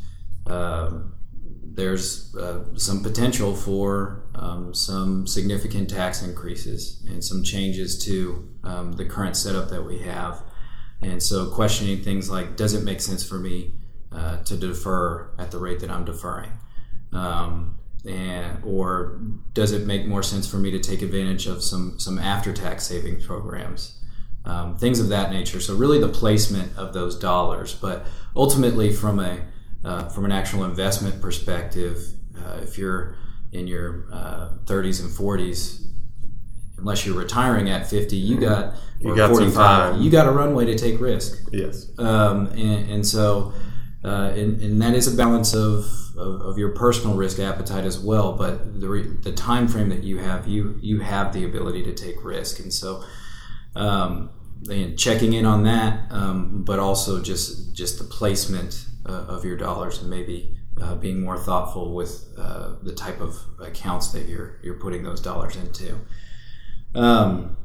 uh, 0.46 0.90
there's 1.62 2.34
uh, 2.34 2.64
some 2.76 3.02
potential 3.02 3.54
for 3.54 4.24
um, 4.34 4.74
some 4.74 5.26
significant 5.26 5.88
tax 5.88 6.22
increases 6.22 7.04
and 7.08 7.24
some 7.24 7.44
changes 7.44 8.04
to 8.04 8.48
um, 8.64 8.92
the 8.92 9.04
current 9.04 9.36
setup 9.36 9.70
that 9.70 9.84
we 9.84 10.00
have. 10.00 10.42
And 11.00 11.22
so, 11.22 11.48
questioning 11.50 12.02
things 12.02 12.28
like, 12.28 12.56
does 12.56 12.74
it 12.74 12.82
make 12.82 13.00
sense 13.00 13.22
for 13.22 13.38
me 13.38 13.72
uh, 14.10 14.42
to 14.42 14.56
defer 14.56 15.30
at 15.38 15.52
the 15.52 15.58
rate 15.58 15.78
that 15.80 15.90
I'm 15.90 16.04
deferring? 16.04 16.50
Um, 17.12 17.77
and 18.04 18.62
or 18.64 19.20
does 19.54 19.72
it 19.72 19.86
make 19.86 20.06
more 20.06 20.22
sense 20.22 20.48
for 20.48 20.56
me 20.56 20.70
to 20.70 20.78
take 20.78 21.02
advantage 21.02 21.46
of 21.46 21.62
some 21.62 21.98
some 21.98 22.18
after 22.18 22.52
tax 22.52 22.86
savings 22.86 23.26
programs? 23.26 23.94
Um, 24.44 24.76
things 24.78 24.98
of 25.00 25.08
that 25.08 25.30
nature. 25.30 25.60
So 25.60 25.76
really, 25.76 26.00
the 26.00 26.08
placement 26.08 26.76
of 26.76 26.94
those 26.94 27.18
dollars, 27.18 27.74
but 27.74 28.06
ultimately, 28.34 28.92
from 28.92 29.18
a 29.18 29.40
uh, 29.84 30.08
from 30.08 30.24
an 30.24 30.32
actual 30.32 30.64
investment 30.64 31.20
perspective, 31.20 31.98
uh, 32.36 32.60
if 32.62 32.78
you're 32.78 33.16
in 33.52 33.66
your 33.66 34.04
30s 34.64 35.00
uh, 35.00 35.04
and 35.04 35.12
40s, 35.12 35.86
unless 36.76 37.04
you're 37.06 37.16
retiring 37.16 37.68
at 37.68 37.88
50, 37.88 38.16
you 38.16 38.36
mm-hmm. 38.36 38.44
got 38.44 38.74
you 39.00 39.14
got 39.14 39.30
45, 39.30 40.00
you 40.00 40.10
got 40.10 40.26
a 40.26 40.30
runway 40.30 40.66
to 40.66 40.76
take 40.76 41.00
risk. 41.00 41.48
Yes, 41.52 41.90
um, 41.98 42.46
and, 42.48 42.90
and, 42.90 43.06
so 43.06 43.52
uh, 44.08 44.30
and, 44.30 44.60
and, 44.62 44.80
that 44.80 44.94
is 44.94 45.12
a 45.12 45.16
balance 45.16 45.54
of, 45.54 45.84
of, 46.16 46.40
of, 46.40 46.58
your 46.58 46.70
personal 46.70 47.16
risk 47.16 47.38
appetite 47.38 47.84
as 47.84 47.98
well. 47.98 48.32
But 48.32 48.80
the, 48.80 48.88
re, 48.88 49.02
the 49.22 49.32
time 49.32 49.68
frame 49.68 49.88
that 49.90 50.02
you 50.02 50.18
have, 50.18 50.48
you 50.48 50.78
you 50.80 51.00
have 51.00 51.32
the 51.32 51.44
ability 51.44 51.82
to 51.84 51.94
take 51.94 52.24
risk, 52.24 52.60
and 52.60 52.72
so 52.72 53.04
um, 53.74 54.30
and 54.70 54.98
checking 54.98 55.32
in 55.32 55.44
on 55.44 55.62
that, 55.64 56.10
um, 56.10 56.64
but 56.64 56.78
also 56.78 57.22
just 57.22 57.74
just 57.74 57.98
the 57.98 58.04
placement 58.04 58.86
uh, 59.06 59.26
of 59.28 59.44
your 59.44 59.56
dollars 59.56 60.00
and 60.00 60.10
maybe 60.10 60.56
uh, 60.80 60.94
being 60.94 61.20
more 61.20 61.38
thoughtful 61.38 61.94
with 61.94 62.24
uh, 62.38 62.74
the 62.82 62.94
type 62.94 63.20
of 63.20 63.36
accounts 63.60 64.08
that 64.08 64.26
you're 64.26 64.58
you're 64.62 64.78
putting 64.78 65.02
those 65.02 65.20
dollars 65.20 65.56
into. 65.56 65.98
Um, 66.94 67.56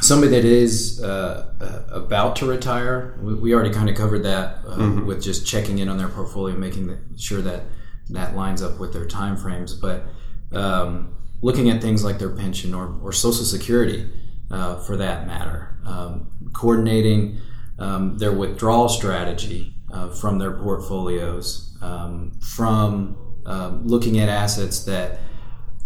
somebody 0.00 0.30
that 0.32 0.44
is 0.44 1.02
uh, 1.02 1.52
uh, 1.60 1.94
about 1.94 2.36
to 2.36 2.46
retire, 2.46 3.18
we, 3.20 3.34
we 3.34 3.54
already 3.54 3.72
kind 3.72 3.88
of 3.88 3.96
covered 3.96 4.22
that 4.24 4.58
uh, 4.66 4.76
mm-hmm. 4.76 5.06
with 5.06 5.22
just 5.22 5.46
checking 5.46 5.78
in 5.78 5.88
on 5.88 5.98
their 5.98 6.08
portfolio, 6.08 6.56
making 6.56 6.86
the, 6.86 6.98
sure 7.16 7.42
that 7.42 7.64
that 8.10 8.34
lines 8.34 8.62
up 8.62 8.78
with 8.78 8.92
their 8.92 9.06
time 9.06 9.36
frames. 9.36 9.74
But 9.74 10.04
um, 10.52 11.14
looking 11.42 11.68
at 11.68 11.82
things 11.82 12.04
like 12.04 12.18
their 12.18 12.30
pension 12.30 12.74
or, 12.74 12.98
or 13.02 13.12
Social 13.12 13.44
Security, 13.44 14.10
uh, 14.50 14.76
for 14.80 14.96
that 14.96 15.26
matter, 15.26 15.78
um, 15.84 16.30
coordinating 16.54 17.38
um, 17.78 18.16
their 18.18 18.32
withdrawal 18.32 18.88
strategy 18.88 19.74
uh, 19.92 20.08
from 20.08 20.38
their 20.38 20.52
portfolios, 20.52 21.76
um, 21.82 22.32
from 22.40 23.16
um, 23.46 23.86
looking 23.86 24.18
at 24.18 24.28
assets 24.28 24.84
that 24.84 25.20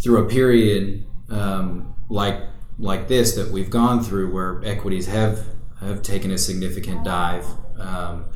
through 0.03 0.25
a 0.25 0.29
period 0.29 1.05
um, 1.31 1.94
like 2.09 2.40
like 2.79 3.09
this 3.09 3.35
that 3.35 3.51
we've 3.51 3.71
gone 3.71 4.03
through, 4.03 4.33
where 4.33 4.63
equities 4.65 5.07
have 5.07 5.47
have 5.81 6.03
taken 6.03 6.31
a 6.31 6.39
significant 6.39 7.05
dive. 7.05 7.45
Um, 7.79 8.27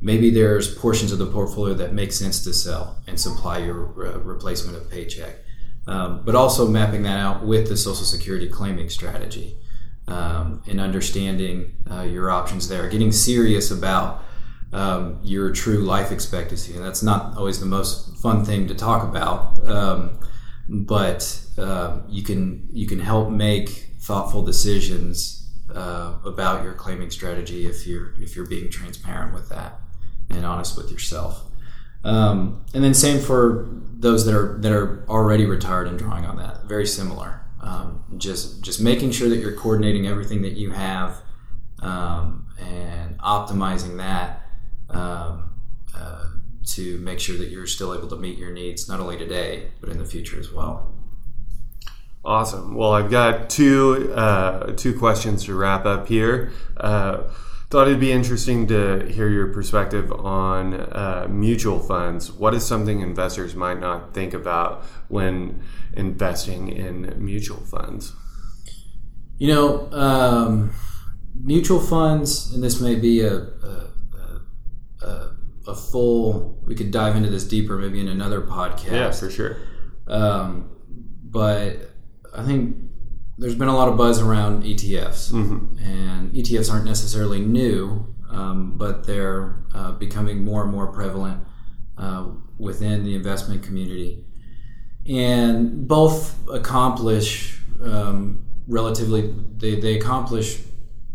maybe 0.00 0.30
there's 0.30 0.74
portions 0.74 1.12
of 1.12 1.18
the 1.18 1.26
portfolio 1.26 1.74
that 1.74 1.92
make 1.92 2.12
sense 2.12 2.42
to 2.44 2.52
sell 2.54 3.02
and 3.06 3.20
supply 3.20 3.58
your 3.58 4.06
uh, 4.06 4.18
replacement 4.18 4.76
of 4.76 4.90
paycheck, 4.90 5.36
um, 5.86 6.22
but 6.24 6.34
also 6.34 6.66
mapping 6.66 7.02
that 7.02 7.18
out 7.18 7.44
with 7.44 7.68
the 7.68 7.76
Social 7.76 8.04
Security 8.04 8.48
claiming 8.48 8.88
strategy 8.88 9.58
um, 10.08 10.62
and 10.66 10.80
understanding 10.80 11.72
uh, 11.90 12.02
your 12.02 12.30
options 12.30 12.68
there. 12.68 12.88
Getting 12.88 13.12
serious 13.12 13.70
about 13.70 14.24
um, 14.72 15.18
your 15.22 15.50
true 15.52 15.78
life 15.78 16.12
expectancy. 16.12 16.74
And 16.74 16.84
that's 16.84 17.02
not 17.02 17.36
always 17.36 17.60
the 17.60 17.66
most 17.66 18.16
fun 18.18 18.44
thing 18.44 18.68
to 18.68 18.74
talk 18.74 19.02
about, 19.02 19.66
um, 19.68 20.18
but 20.68 21.40
uh, 21.58 22.00
you 22.08 22.22
can 22.22 22.68
you 22.72 22.86
can 22.86 23.00
help 23.00 23.30
make 23.30 23.90
thoughtful 24.00 24.42
decisions 24.42 25.48
uh, 25.74 26.14
about 26.24 26.62
your 26.62 26.74
claiming 26.74 27.10
strategy 27.10 27.66
if 27.66 27.86
you're 27.86 28.14
if 28.20 28.36
you're 28.36 28.46
being 28.46 28.70
transparent 28.70 29.34
with 29.34 29.48
that 29.48 29.80
and 30.30 30.44
honest 30.44 30.76
with 30.76 30.90
yourself. 30.90 31.42
Um, 32.04 32.64
and 32.72 32.84
then 32.84 32.94
same 32.94 33.20
for 33.20 33.68
those 33.98 34.26
that 34.26 34.34
are 34.34 34.58
that 34.58 34.72
are 34.72 35.04
already 35.08 35.44
retired 35.44 35.88
and 35.88 35.98
drawing 35.98 36.24
on 36.24 36.36
that. 36.36 36.64
Very 36.64 36.86
similar. 36.86 37.40
Um, 37.60 38.04
just 38.16 38.62
just 38.62 38.80
making 38.80 39.10
sure 39.10 39.28
that 39.28 39.38
you're 39.38 39.56
coordinating 39.56 40.06
everything 40.06 40.42
that 40.42 40.52
you 40.52 40.70
have 40.70 41.20
um, 41.80 42.46
and 42.60 43.18
optimizing 43.18 43.96
that 43.96 44.42
um, 44.90 45.50
uh, 45.96 46.26
to 46.66 46.98
make 46.98 47.20
sure 47.20 47.36
that 47.36 47.48
you're 47.48 47.66
still 47.66 47.94
able 47.94 48.08
to 48.08 48.16
meet 48.16 48.38
your 48.38 48.50
needs 48.50 48.88
not 48.88 49.00
only 49.00 49.16
today 49.16 49.70
but 49.80 49.88
in 49.88 49.98
the 49.98 50.04
future 50.04 50.38
as 50.38 50.52
well. 50.52 50.92
Awesome. 52.24 52.74
Well, 52.74 52.92
I've 52.92 53.10
got 53.10 53.48
two 53.48 54.12
uh, 54.14 54.72
two 54.72 54.98
questions 54.98 55.44
to 55.44 55.54
wrap 55.54 55.86
up 55.86 56.08
here. 56.08 56.50
Uh, 56.76 57.22
thought 57.70 57.88
it'd 57.88 58.00
be 58.00 58.12
interesting 58.12 58.66
to 58.68 59.06
hear 59.06 59.28
your 59.28 59.52
perspective 59.52 60.12
on 60.12 60.74
uh, 60.74 61.26
mutual 61.28 61.80
funds. 61.80 62.30
What 62.30 62.54
is 62.54 62.64
something 62.64 63.00
investors 63.00 63.54
might 63.54 63.80
not 63.80 64.14
think 64.14 64.34
about 64.34 64.84
when 65.08 65.62
investing 65.94 66.68
in 66.68 67.14
mutual 67.24 67.58
funds? 67.58 68.12
You 69.38 69.48
know, 69.48 69.92
um, 69.92 70.72
mutual 71.34 71.80
funds, 71.80 72.52
and 72.54 72.62
this 72.62 72.80
may 72.80 72.94
be 72.94 73.20
a, 73.20 73.34
a, 73.34 73.90
a, 75.02 75.06
a, 75.06 75.35
full, 75.74 76.60
we 76.64 76.74
could 76.74 76.90
dive 76.90 77.16
into 77.16 77.30
this 77.30 77.46
deeper 77.46 77.76
maybe 77.76 78.00
in 78.00 78.08
another 78.08 78.40
podcast. 78.40 78.92
Yeah, 78.92 79.10
for 79.10 79.30
sure. 79.30 79.56
Um, 80.06 80.70
but 81.24 81.90
I 82.34 82.44
think 82.44 82.76
there's 83.38 83.54
been 83.54 83.68
a 83.68 83.74
lot 83.74 83.88
of 83.88 83.96
buzz 83.96 84.20
around 84.20 84.62
ETFs, 84.62 85.32
mm-hmm. 85.32 85.78
and 85.78 86.32
ETFs 86.32 86.72
aren't 86.72 86.84
necessarily 86.84 87.40
new, 87.40 88.14
um, 88.30 88.76
but 88.76 89.06
they're 89.06 89.64
uh, 89.74 89.92
becoming 89.92 90.44
more 90.44 90.62
and 90.62 90.72
more 90.72 90.86
prevalent 90.88 91.42
uh, 91.98 92.28
within 92.58 93.04
the 93.04 93.14
investment 93.14 93.62
community. 93.62 94.24
And 95.08 95.86
both 95.86 96.36
accomplish 96.48 97.60
um, 97.82 98.44
relatively, 98.66 99.34
they, 99.56 99.76
they 99.76 99.98
accomplish 99.98 100.60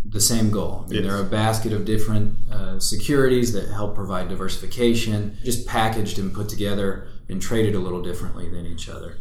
the 0.05 0.21
same 0.21 0.49
goal. 0.49 0.83
I 0.85 0.89
mean, 0.89 1.03
yes. 1.03 1.11
They're 1.11 1.21
a 1.21 1.29
basket 1.29 1.73
of 1.73 1.85
different 1.85 2.35
uh, 2.51 2.79
securities 2.79 3.53
that 3.53 3.69
help 3.69 3.95
provide 3.95 4.29
diversification, 4.29 5.37
just 5.43 5.67
packaged 5.67 6.19
and 6.19 6.33
put 6.33 6.49
together 6.49 7.07
and 7.29 7.41
traded 7.41 7.75
a 7.75 7.79
little 7.79 8.01
differently 8.01 8.49
than 8.49 8.65
each 8.65 8.89
other. 8.89 9.17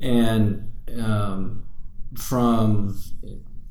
And 0.00 0.72
um, 0.98 1.64
from 2.16 3.00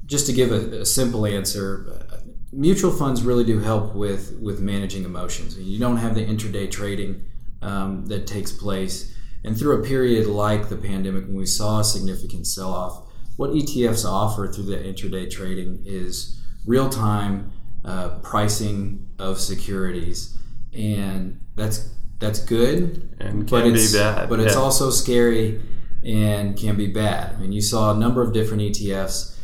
just 0.05 0.25
to 0.27 0.33
give 0.33 0.51
a, 0.51 0.81
a, 0.81 0.85
simple 0.85 1.25
answer, 1.25 2.07
mutual 2.51 2.91
funds 2.91 3.23
really 3.23 3.43
do 3.43 3.59
help 3.59 3.95
with 3.95 4.37
with 4.41 4.59
managing 4.59 5.05
emotions. 5.05 5.57
You 5.57 5.79
don't 5.79 5.97
have 5.97 6.15
the 6.15 6.25
intraday 6.25 6.69
trading 6.69 7.23
um, 7.61 8.05
that 8.07 8.27
takes 8.27 8.51
place, 8.51 9.15
and 9.43 9.57
through 9.57 9.81
a 9.81 9.85
period 9.85 10.27
like 10.27 10.69
the 10.69 10.77
pandemic 10.77 11.25
when 11.25 11.35
we 11.35 11.45
saw 11.45 11.79
a 11.79 11.83
significant 11.83 12.47
sell 12.47 12.73
off, 12.73 13.07
what 13.37 13.51
ETFs 13.51 14.05
offer 14.05 14.47
through 14.47 14.65
the 14.65 14.77
intraday 14.77 15.29
trading 15.29 15.81
is 15.85 16.41
real 16.65 16.89
time 16.89 17.51
uh, 17.85 18.19
pricing 18.19 19.07
of 19.19 19.39
securities, 19.39 20.37
and 20.73 21.39
that's 21.55 21.89
that's 22.19 22.39
good, 22.39 23.15
and 23.19 23.47
can 23.47 23.73
be 23.73 23.87
bad, 23.91 24.29
but 24.29 24.39
it's 24.39 24.55
also 24.55 24.89
scary 24.89 25.61
and 26.05 26.57
can 26.57 26.75
be 26.75 26.87
bad. 26.87 27.35
I 27.35 27.39
mean, 27.39 27.51
you 27.51 27.61
saw 27.61 27.93
a 27.93 27.97
number 27.97 28.21
of 28.21 28.33
different 28.33 28.63
ETFs 28.63 29.37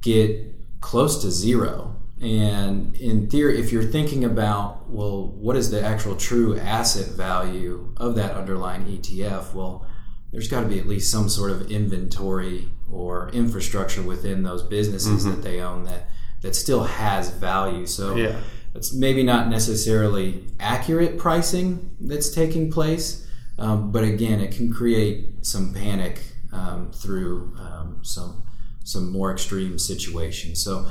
get 0.00 0.54
close 0.80 1.20
to 1.22 1.30
zero. 1.30 1.96
And 2.20 2.94
in 2.96 3.30
theory, 3.30 3.58
if 3.58 3.72
you're 3.72 3.82
thinking 3.82 4.24
about, 4.24 4.90
well, 4.90 5.28
what 5.28 5.56
is 5.56 5.70
the 5.70 5.82
actual 5.82 6.16
true 6.16 6.58
asset 6.58 7.08
value 7.12 7.94
of 7.96 8.14
that 8.16 8.36
underlying 8.36 8.84
ETF? 8.84 9.54
Well, 9.54 9.86
there's 10.30 10.48
got 10.48 10.60
to 10.60 10.66
be 10.66 10.78
at 10.78 10.86
least 10.86 11.10
some 11.10 11.28
sort 11.28 11.50
of 11.50 11.70
inventory 11.70 12.68
or 12.92 13.30
infrastructure 13.30 14.02
within 14.02 14.42
those 14.42 14.62
businesses 14.62 15.24
mm-hmm. 15.24 15.30
that 15.30 15.42
they 15.42 15.60
own 15.60 15.84
that 15.84 16.08
that 16.42 16.54
still 16.54 16.84
has 16.84 17.30
value. 17.30 17.86
So 17.86 18.16
yeah. 18.16 18.40
it's 18.74 18.94
maybe 18.94 19.22
not 19.22 19.48
necessarily 19.48 20.44
accurate 20.58 21.18
pricing 21.18 21.90
that's 22.00 22.30
taking 22.30 22.72
place, 22.72 23.26
um, 23.58 23.92
but 23.92 24.04
again, 24.04 24.40
it 24.40 24.52
can 24.52 24.72
create 24.72 25.26
some 25.42 25.74
panic 25.74 26.22
um, 26.52 26.90
through 26.92 27.54
um, 27.58 27.98
some 28.02 28.42
some 28.84 29.12
more 29.12 29.30
extreme 29.32 29.78
situations. 29.78 30.62
So, 30.62 30.88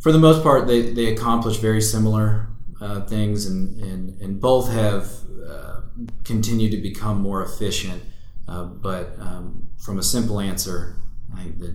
for 0.00 0.12
the 0.12 0.18
most 0.18 0.42
part, 0.42 0.66
they, 0.66 0.92
they 0.92 1.06
accomplish 1.06 1.58
very 1.58 1.80
similar 1.80 2.48
uh, 2.80 3.02
things, 3.02 3.46
and, 3.46 3.80
and, 3.82 4.20
and 4.20 4.40
both 4.40 4.70
have 4.70 5.10
uh, 5.48 5.80
continued 6.24 6.72
to 6.72 6.78
become 6.78 7.20
more 7.20 7.42
efficient. 7.42 8.02
Uh, 8.48 8.64
but 8.64 9.16
um, 9.18 9.68
from 9.78 9.98
a 9.98 10.02
simple 10.02 10.40
answer, 10.40 10.96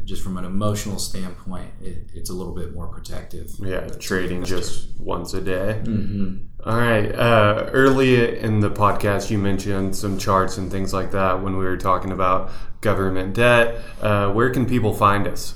just 0.06 0.24
from 0.24 0.38
an 0.38 0.46
emotional 0.46 1.00
standpoint, 1.00 1.72
it, 1.82 2.10
it's 2.14 2.30
a 2.30 2.34
little 2.34 2.54
bit 2.54 2.74
more 2.74 2.88
protective. 2.88 3.52
Yeah, 3.60 3.88
trading 3.88 4.44
just 4.44 5.00
once 5.00 5.34
a 5.34 5.42
day. 5.42 5.82
Mm-hmm. 5.84 6.70
All 6.70 6.78
right. 6.78 7.14
Uh, 7.14 7.70
early 7.72 8.40
in 8.40 8.60
the 8.60 8.70
podcast, 8.70 9.30
you 9.30 9.38
mentioned 9.38 9.96
some 9.96 10.18
charts 10.18 10.58
and 10.58 10.72
things 10.72 10.94
like 10.94 11.12
that 11.12 11.42
when 11.42 11.58
we 11.58 11.66
were 11.66 11.78
talking 11.78 12.12
about 12.12 12.52
government 12.82 13.34
debt. 13.36 13.82
Uh, 14.02 14.32
where 14.32 14.50
can 14.50 14.66
people 14.66 14.94
find 14.94 15.28
us? 15.28 15.56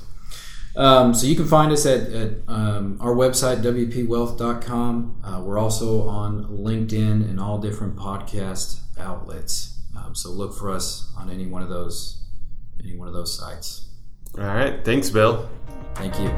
Um, 0.76 1.14
so 1.14 1.26
you 1.26 1.34
can 1.34 1.46
find 1.46 1.72
us 1.72 1.86
at, 1.86 2.10
at 2.12 2.32
um, 2.48 2.98
our 3.00 3.14
website, 3.14 3.62
wpwealth.com. 3.62 5.22
Uh, 5.24 5.40
we're 5.40 5.58
also 5.58 6.06
on 6.06 6.44
LinkedIn 6.46 7.28
and 7.28 7.40
all 7.40 7.58
different 7.58 7.96
podcast 7.96 8.80
outlets. 8.98 9.78
Um, 9.96 10.14
so 10.14 10.30
look 10.30 10.54
for 10.54 10.70
us 10.70 11.10
on 11.16 11.30
any 11.30 11.46
one 11.46 11.62
of 11.62 11.70
those 11.70 12.22
any 12.82 12.94
one 12.96 13.08
of 13.08 13.14
those 13.14 13.36
sites. 13.36 13.85
All 14.38 14.44
right. 14.44 14.84
Thanks, 14.84 15.10
Bill. 15.10 15.48
Thank 15.94 16.18
you. 16.20 16.30